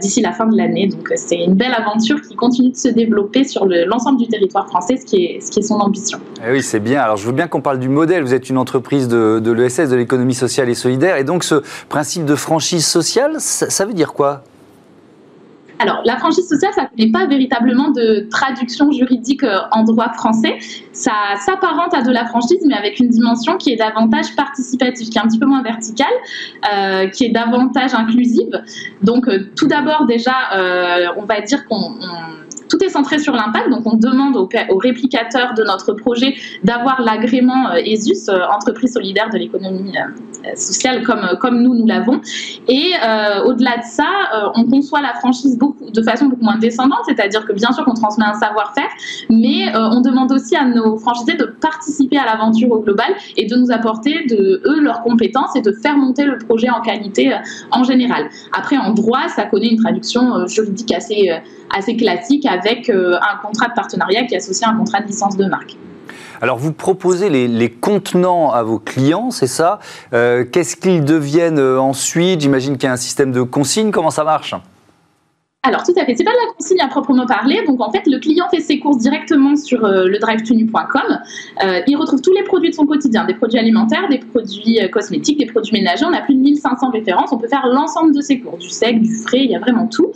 d'ici 0.01 0.21
la 0.21 0.33
fin 0.33 0.47
de 0.47 0.57
l'année. 0.57 0.87
Donc, 0.87 1.11
c'est 1.17 1.43
une 1.43 1.55
belle 1.55 1.75
aventure 1.75 2.20
qui 2.29 2.37
continue 2.37 2.71
de 2.71 2.77
se 2.77 2.89
développer 2.89 3.45
sur 3.45 3.67
l'ensemble 3.67 4.19
du 4.19 4.29
territoire 4.29 4.67
français, 4.69 4.97
ce 4.97 5.05
qui 5.05 5.25
est, 5.25 5.41
ce 5.41 5.51
qui 5.51 5.61
est 5.61 5.63
son 5.63 5.77
ambition. 5.77 6.19
Eh 6.47 6.53
oui, 6.53 6.63
c'est 6.63 6.81
bien. 6.81 7.01
Alors, 7.01 7.17
je 7.17 7.27
veux 7.27 7.33
bien 7.33 7.49
qu'on 7.49 7.61
parle 7.61 7.79
du 7.79 7.89
modèle. 7.89 8.23
Vous 8.23 8.35
êtes 8.35 8.49
une 8.49 8.59
entreprise 8.59 9.09
de, 9.09 9.41
de 9.43 9.53
l'ESS, 9.53 9.89
de 9.89 9.97
l'économie 9.97 10.35
sociale 10.35 10.69
et 10.69 10.75
solidaire. 10.75 11.17
Et 11.17 11.25
donc, 11.25 11.45
ce 11.45 11.63
principe 11.89 12.25
de 12.25 12.35
franchise 12.35 12.87
sociale, 12.87 13.37
ça, 13.39 13.85
veut 13.85 13.95
dire 13.95 14.13
quoi? 14.13 14.43
Alors, 15.81 16.03
la 16.05 16.19
franchise 16.19 16.47
sociale, 16.47 16.73
ça 16.75 16.91
n'est 16.99 17.11
pas 17.11 17.25
véritablement 17.25 17.89
de 17.89 18.29
traduction 18.31 18.93
juridique 18.93 19.43
euh, 19.43 19.61
en 19.73 19.83
droit 19.83 20.13
français. 20.13 20.59
Ça 20.93 21.13
s'apparente 21.39 21.95
à 21.95 22.03
de 22.03 22.11
la 22.11 22.27
franchise, 22.27 22.63
mais 22.67 22.75
avec 22.75 23.01
une 23.01 23.09
dimension 23.09 23.57
qui 23.57 23.73
est 23.73 23.77
davantage 23.77 24.37
participative, 24.37 25.09
qui 25.09 25.17
est 25.17 25.21
un 25.23 25.27
petit 25.27 25.39
peu 25.39 25.47
moins 25.47 25.63
verticale, 25.63 26.07
euh, 26.71 27.09
qui 27.09 27.25
est 27.25 27.31
davantage 27.31 27.95
inclusive. 27.95 28.63
Donc, 29.03 29.27
euh, 29.27 29.49
tout 29.57 29.69
d'abord, 29.69 30.05
déjà, 30.05 30.35
on 31.17 31.25
va 31.25 31.41
dire 31.41 31.67
qu'on 31.67 31.95
tout 32.71 32.83
est 32.85 32.89
centré 32.89 33.19
sur 33.19 33.35
l'impact, 33.35 33.69
donc 33.69 33.83
on 33.85 33.97
demande 33.97 34.37
aux, 34.37 34.49
réplicateurs 34.79 35.55
de 35.55 35.65
notre 35.65 35.93
projet 35.93 36.35
d'avoir 36.65 37.03
l'agrément 37.03 37.71
euh, 37.71 37.83
ESUS, 37.85 38.29
euh, 38.29 38.39
entreprise 38.55 38.95
solidaire 38.95 39.29
de 39.31 39.39
l'économie 39.39 39.93
euh, 39.99 40.55
sociale, 40.55 41.03
comme, 41.03 41.61
nous, 41.61 41.75
nous 41.75 41.87
l'avons. 41.87 42.21
Et 42.69 42.93
au-delà 43.45 43.79
de 43.79 43.83
ça, 43.85 44.07
on 44.55 44.65
conçoit 44.65 45.03
la 45.03 45.15
franchise 45.15 45.59
de 45.59 46.03
façon 46.03 46.27
beaucoup 46.27 46.45
moins 46.45 46.57
descendante, 46.57 47.01
c'est-à-dire 47.07 47.45
que 47.45 47.53
bien 47.53 47.73
sûr 47.73 47.85
qu'on 47.85 47.95
transmet 47.95 48.25
un 48.25 48.35
savoir-faire, 48.35 48.89
mais 49.29 49.67
on 49.77 50.01
demande 50.01 50.33
aussi 50.33 50.57
à 50.57 50.65
nos 50.65 50.97
franchisés 50.97 51.35
de 51.35 51.45
participer 51.45 52.17
à 52.17 52.25
l'aventure 52.25 52.71
au 52.71 52.81
global 52.81 53.13
et 53.37 53.47
de 53.47 53.57
nous 53.57 53.71
apporter 53.71 54.25
de 54.29 54.63
eux 54.65 54.81
leurs 54.81 55.03
compétences 55.03 55.57
et 55.57 55.63
de 55.63 55.73
faire 55.73 55.97
monter 55.97 56.25
le 56.25 56.39
projet 56.39 56.71
en 56.71 56.81
qualité 56.81 57.37
en 57.73 57.83
général. 57.83 58.31
Après, 58.57 58.77
en 58.77 58.93
droit, 58.93 59.29
ça 59.29 59.45
connaît 59.45 59.69
une 59.69 59.79
traduction 59.83 60.47
juridique 60.47 60.93
assez, 60.93 61.31
assez 61.75 61.97
classique 61.97 62.47
avec 62.47 62.60
euh, 62.89 63.17
un 63.17 63.37
contrat 63.43 63.69
de 63.69 63.75
partenariat 63.75 64.25
qui 64.25 64.37
associe 64.37 64.69
un 64.69 64.77
contrat 64.77 65.01
de 65.01 65.07
licence 65.07 65.37
de 65.37 65.47
marque. 65.47 65.77
Alors 66.43 66.57
vous 66.57 66.73
proposez 66.73 67.29
les, 67.29 67.71
contenants 67.71 68.51
à 68.51 68.63
vos 68.63 68.79
clients, 68.79 69.31
c'est 69.31 69.47
ça? 69.47 69.79
Euh, 70.15 70.45
Qu'est-ce 70.51 70.77
qu'ils 70.77 71.05
deviennent 71.05 71.59
euh, 71.59 71.79
ensuite? 71.79 72.41
J'imagine 72.41 72.79
qu'il 72.79 72.85
y 72.85 72.91
a 72.91 72.93
un 72.93 72.97
système 72.97 73.31
de 73.31 73.43
consigne. 73.43 73.91
Comment 73.91 74.11
ça 74.11 74.25
marche? 74.25 74.55
Alors 75.63 75.83
tout 75.83 75.93
à 75.95 76.07
fait, 76.07 76.15
c'est 76.15 76.25
pas 76.25 76.31
de 76.31 76.37
la 76.37 76.55
consigne 76.55 76.81
à 76.81 76.89
proprement 76.89 77.27
parler. 77.27 77.63
Donc 77.67 77.83
en 77.83 77.93
fait, 77.93 78.07
le 78.07 78.19
client 78.19 78.47
fait 78.51 78.61
ses 78.61 78.79
courses 78.79 78.97
directement 78.97 79.57
sur 79.57 79.85
euh, 79.85 80.07
le 80.07 80.19
drivetunu.com. 80.19 81.19
Euh, 81.63 81.81
il 81.87 81.97
retrouve 81.97 82.23
tous 82.23 82.33
les 82.33 82.43
produits 82.45 82.71
de 82.71 82.75
son 82.75 82.87
quotidien, 82.87 83.27
des 83.27 83.35
produits 83.35 83.59
alimentaires, 83.59 84.09
des 84.09 84.21
produits 84.21 84.81
euh, 84.83 84.89
cosmétiques, 84.89 85.39
des 85.39 85.45
produits 85.45 85.75
ménagers. 85.75 86.07
On 86.07 86.15
a 86.15 86.23
plus 86.23 86.35
de 86.35 86.41
1500 86.41 86.91
références. 86.93 87.31
On 87.33 87.37
peut 87.37 87.47
faire 87.47 87.67
l'ensemble 87.67 88.15
de 88.15 88.23
ses 88.23 88.41
courses, 88.41 88.59
du 88.59 88.71
sec, 88.71 89.03
du 89.03 89.15
frais, 89.15 89.45
il 89.45 89.51
y 89.51 89.55
a 89.55 89.59
vraiment 89.59 89.87
tout. 89.87 90.11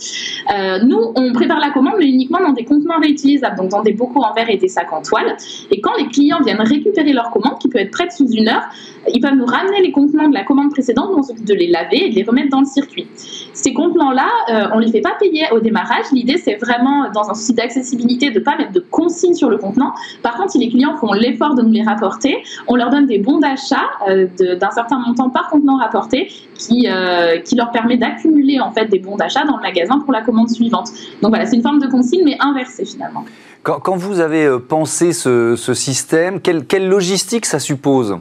nous, 0.83 1.12
on 1.14 1.33
prépare 1.35 1.61
la 1.61 1.70
commande, 1.72 1.96
mais 1.98 2.07
uniquement 2.07 2.40
dans 2.40 2.52
des 2.52 2.64
contenants 2.64 3.00
réutilisables, 3.00 3.59
donc 3.59 3.68
dans 3.70 3.83
des 3.83 3.92
bocaux 3.92 4.22
en 4.22 4.33
verre 4.33 4.48
et 4.48 4.57
des 4.57 4.68
sacs 4.68 4.92
en 4.94 5.02
toile. 5.02 5.37
Et 5.70 5.83
quand 5.83 5.92
les 5.98 6.07
clients 6.07 6.40
viennent 6.42 6.62
récupérer 6.62 7.12
leur 7.12 7.30
commande, 7.30 7.59
qui 7.61 7.68
peut 7.68 7.78
être 7.78 7.90
prête 7.90 8.12
sous 8.12 8.28
une 8.30 8.48
heure, 8.48 8.64
ils 9.12 9.20
peuvent 9.20 9.37
nous 9.37 9.44
ramener 9.44 9.83
les 9.83 9.92
contenants 9.92 10.28
de 10.28 10.35
la 10.35 10.44
commande 10.44 10.70
précédente, 10.70 11.11
on 11.14 11.20
de 11.20 11.54
les 11.54 11.66
laver 11.66 12.07
et 12.07 12.11
de 12.11 12.14
les 12.14 12.22
remettre 12.22 12.48
dans 12.48 12.61
le 12.61 12.66
circuit. 12.66 13.07
Ces 13.52 13.72
contenants-là, 13.72 14.28
euh, 14.50 14.68
on 14.74 14.78
les 14.78 14.90
fait 14.90 15.00
pas 15.00 15.14
payer 15.18 15.34
au 15.53 15.61
démarrage. 15.61 16.07
L'idée, 16.12 16.37
c'est 16.37 16.57
vraiment, 16.57 17.11
dans 17.11 17.31
un 17.31 17.35
souci 17.35 17.55
d'accessibilité, 17.55 18.31
de 18.31 18.38
ne 18.38 18.44
pas 18.44 18.57
mettre 18.57 18.73
de 18.73 18.81
consignes 18.81 19.35
sur 19.35 19.51
le 19.51 19.59
contenant. 19.59 19.92
Par 20.23 20.37
contre, 20.37 20.53
si 20.53 20.59
les 20.59 20.68
clients 20.68 20.97
font 20.97 21.12
l'effort 21.12 21.55
de 21.55 21.62
nous 21.62 21.73
les 21.73 21.83
rapporter, 21.83 22.42
on 22.66 22.77
leur 22.77 22.90
donne 22.90 23.07
des 23.07 23.18
bons 23.18 23.38
d'achat 23.38 23.85
euh, 24.09 24.27
d'un 24.38 24.70
certain 24.70 24.99
montant 24.99 25.31
par 25.31 25.49
contenant 25.49 25.79
rapporté 25.79 26.31
qui, 26.55 26.88
euh, 26.88 27.38
qui 27.40 27.57
leur 27.57 27.70
permet 27.70 27.97
d'accumuler 27.97 28.61
en 28.61 28.73
fait 28.73 28.87
des 28.87 28.99
bons 28.99 29.16
d'achat 29.16 29.44
dans 29.44 29.57
le 29.57 29.62
magasin 29.62 29.99
pour 30.01 30.12
la 30.12 30.23
commande 30.23 30.49
suivante. 30.49 30.90
Donc 31.23 31.31
voilà, 31.31 31.47
c'est 31.47 31.57
une 31.57 31.62
forme 31.62 31.81
de 31.81 31.87
consigne, 31.87 32.23
mais 32.25 32.37
inversée 32.40 32.85
finalement. 32.85 33.25
Quand, 33.62 33.97
vous 33.97 34.20
avez 34.20 34.59
pensé 34.68 35.14
ce, 35.14 35.57
système, 35.57 36.40
quelle 36.40 36.88
logistique 36.88 37.47
ça 37.47 37.59
suppose? 37.59 38.18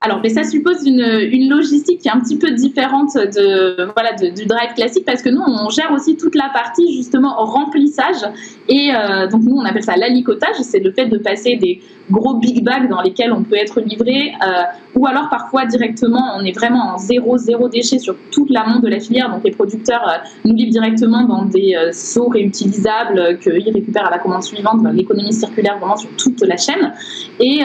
Alors, 0.00 0.20
mais 0.22 0.28
ça 0.28 0.44
suppose 0.44 0.86
une, 0.86 1.00
une, 1.00 1.48
logistique 1.48 2.02
qui 2.02 2.06
est 2.06 2.12
un 2.12 2.20
petit 2.20 2.38
peu 2.38 2.52
différente 2.52 3.14
de, 3.14 3.90
voilà, 3.94 4.12
du 4.12 4.46
drive 4.46 4.72
classique 4.76 5.04
parce 5.04 5.22
que 5.22 5.28
nous, 5.28 5.40
on 5.40 5.68
gère 5.70 5.90
aussi 5.90 6.16
toute 6.16 6.36
la 6.36 6.50
partie 6.54 6.94
justement 6.94 7.34
remplissage. 7.34 8.22
Et 8.68 8.92
euh, 8.94 9.26
donc, 9.26 9.42
nous, 9.42 9.56
on 9.56 9.64
appelle 9.64 9.82
ça 9.82 9.96
l'alicotage. 9.96 10.54
C'est 10.60 10.78
le 10.78 10.92
fait 10.92 11.06
de 11.06 11.18
passer 11.18 11.56
des 11.56 11.80
gros 12.12 12.34
big 12.34 12.64
bags 12.64 12.88
dans 12.88 13.02
lesquels 13.02 13.32
on 13.32 13.42
peut 13.42 13.56
être 13.56 13.80
livré 13.80 14.34
euh, 14.40 14.62
ou 14.94 15.06
alors 15.06 15.28
parfois 15.28 15.66
directement, 15.66 16.32
on 16.36 16.44
est 16.44 16.56
vraiment 16.56 16.94
en 16.94 16.98
zéro, 16.98 17.36
zéro 17.36 17.68
déchet 17.68 17.98
sur 17.98 18.14
toute 18.30 18.50
l'amont 18.50 18.78
de 18.78 18.86
la 18.86 19.00
filière. 19.00 19.28
Donc, 19.30 19.42
les 19.42 19.50
producteurs 19.50 20.08
euh, 20.08 20.28
nous 20.44 20.54
livrent 20.54 20.70
directement 20.70 21.24
dans 21.24 21.44
des 21.44 21.74
seaux 21.90 22.28
réutilisables 22.28 23.40
qu'ils 23.40 23.68
récupèrent 23.74 24.06
à 24.06 24.10
la 24.10 24.18
commande 24.18 24.44
suivante, 24.44 24.80
l'économie 24.92 25.32
circulaire 25.32 25.76
vraiment 25.78 25.96
sur 25.96 26.10
toute 26.16 26.40
la 26.42 26.56
chaîne. 26.56 26.92
Et 27.40 27.62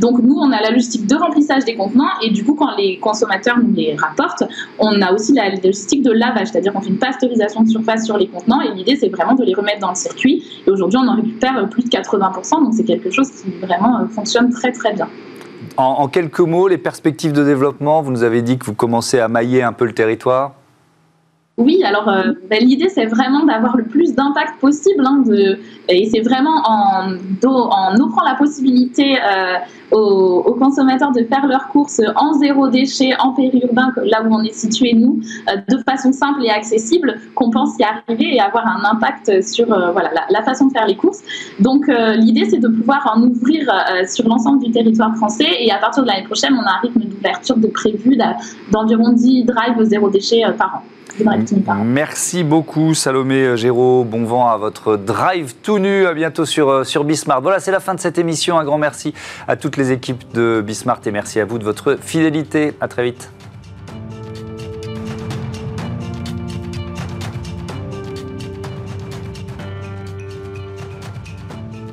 donc, 0.00 0.18
nous, 0.22 0.34
on 0.34 0.50
a 0.50 0.60
la 0.60 0.70
logistique 0.70 1.06
de 1.06 1.14
remplissage 1.14 1.41
des 1.64 1.74
contenants. 1.74 2.10
Et 2.22 2.30
du 2.30 2.44
coup 2.44 2.54
quand 2.54 2.76
les 2.76 2.98
consommateurs 2.98 3.58
nous 3.58 3.74
les 3.74 3.94
rapportent, 3.96 4.44
on 4.78 5.00
a 5.02 5.12
aussi 5.12 5.32
la 5.32 5.50
logistique 5.50 6.02
de 6.02 6.10
lavage, 6.10 6.48
c'est-à-dire 6.48 6.72
qu'on 6.72 6.80
fait 6.80 6.90
une 6.90 6.98
pasteurisation 6.98 7.62
de 7.62 7.68
surface 7.68 8.04
sur 8.04 8.16
les 8.16 8.28
contenants. 8.28 8.60
Et 8.60 8.72
l'idée 8.74 8.96
c'est 8.96 9.08
vraiment 9.08 9.34
de 9.34 9.44
les 9.44 9.54
remettre 9.54 9.80
dans 9.80 9.90
le 9.90 9.96
circuit. 9.96 10.44
Et 10.66 10.70
aujourd'hui 10.70 10.98
on 11.02 11.08
en 11.08 11.16
récupère 11.16 11.68
plus 11.68 11.84
de 11.84 11.88
80% 11.88 12.64
donc 12.64 12.74
c'est 12.74 12.84
quelque 12.84 13.10
chose 13.10 13.30
qui 13.30 13.50
vraiment 13.60 14.00
euh, 14.00 14.06
fonctionne 14.06 14.50
très 14.50 14.72
très 14.72 14.92
bien. 14.92 15.08
En, 15.76 16.06
quelques 16.08 16.40
mots, 16.40 16.68
les 16.68 16.76
perspectives 16.76 17.32
de 17.32 17.44
développement, 17.44 18.02
vous 18.02 18.10
nous 18.10 18.24
avez 18.24 18.42
dit 18.42 18.58
que 18.58 18.64
vous 18.66 18.74
commencez 18.74 19.20
à 19.20 19.28
mailler 19.28 19.62
un 19.62 19.72
peu 19.72 19.86
le 19.86 19.94
territoire 19.94 20.52
oui, 21.64 21.82
alors 21.84 22.08
euh, 22.08 22.32
ben, 22.50 22.58
l'idée 22.60 22.88
c'est 22.88 23.06
vraiment 23.06 23.44
d'avoir 23.44 23.76
le 23.76 23.84
plus 23.84 24.14
d'impact 24.14 24.58
possible 24.60 25.04
hein, 25.06 25.22
et 25.88 26.06
c'est 26.06 26.20
vraiment 26.20 26.62
en, 26.64 27.14
offrant 28.00 28.24
la 28.24 28.34
possibilité 28.34 29.16
euh, 29.16 29.58
aux, 29.96 30.54
consommateurs 30.54 31.12
de 31.12 31.22
faire 31.24 31.46
leurs 31.46 31.68
courses 31.68 32.00
en 32.16 32.32
zéro 32.34 32.68
déchet, 32.68 33.10
en 33.18 33.32
périurbain, 33.32 33.92
là 34.04 34.22
où 34.22 34.34
on 34.34 34.42
est 34.42 34.54
situé 34.54 34.94
nous, 34.94 35.20
euh, 35.48 35.56
de 35.68 35.82
façon 35.82 36.12
simple 36.12 36.44
et 36.44 36.50
accessible, 36.50 37.20
qu'on 37.34 37.50
pense 37.50 37.78
y 37.78 37.84
arriver 37.84 38.34
et 38.34 38.40
avoir 38.40 38.66
un 38.66 38.84
impact 38.90 39.42
sur 39.42 39.66
voilà, 39.66 40.10
la, 40.30 40.42
façon 40.42 40.66
de 40.66 40.72
faire 40.72 40.86
les 40.86 40.96
courses. 40.96 41.20
Donc 41.60 41.86
l'idée 42.16 42.46
c'est 42.46 42.58
de 42.58 42.68
pouvoir 42.68 43.12
en 43.14 43.22
ouvrir 43.22 43.70
sur 44.08 44.26
l'ensemble 44.28 44.64
du 44.64 44.72
territoire 44.72 45.14
français 45.16 45.48
et 45.60 45.70
à 45.70 45.78
partir 45.78 46.02
de 46.02 46.08
l'année 46.08 46.24
prochaine 46.24 46.54
on 46.54 46.66
a 46.66 46.78
un 46.78 46.80
rythme 46.82 47.00
d'ouverture 47.00 47.56
de 47.56 47.68
prévu 47.68 48.16
d'environ 48.70 49.12
10 49.12 49.44
drives 49.44 49.82
zéro 49.84 50.08
déchet 50.10 50.42
par 50.58 50.76
an. 50.76 50.82
Merci 51.84 52.44
beaucoup 52.44 52.94
Salomé 52.94 53.56
Géraud. 53.56 54.04
Bon 54.04 54.24
vent 54.24 54.48
à 54.48 54.56
votre 54.56 54.96
drive 54.96 55.54
tout 55.62 55.78
nu. 55.78 56.06
À 56.06 56.14
bientôt 56.14 56.44
sur, 56.44 56.68
euh, 56.68 56.84
sur 56.84 57.04
Bismart. 57.04 57.40
Voilà, 57.40 57.60
c'est 57.60 57.70
la 57.70 57.80
fin 57.80 57.94
de 57.94 58.00
cette 58.00 58.18
émission. 58.18 58.58
Un 58.58 58.64
grand 58.64 58.78
merci 58.78 59.14
à 59.46 59.56
toutes 59.56 59.76
les 59.76 59.92
équipes 59.92 60.24
de 60.32 60.62
Bismart 60.64 61.00
et 61.06 61.10
merci 61.10 61.40
à 61.40 61.44
vous 61.44 61.58
de 61.58 61.64
votre 61.64 61.98
fidélité. 62.00 62.74
À 62.80 62.88
très 62.88 63.04
vite. 63.04 63.30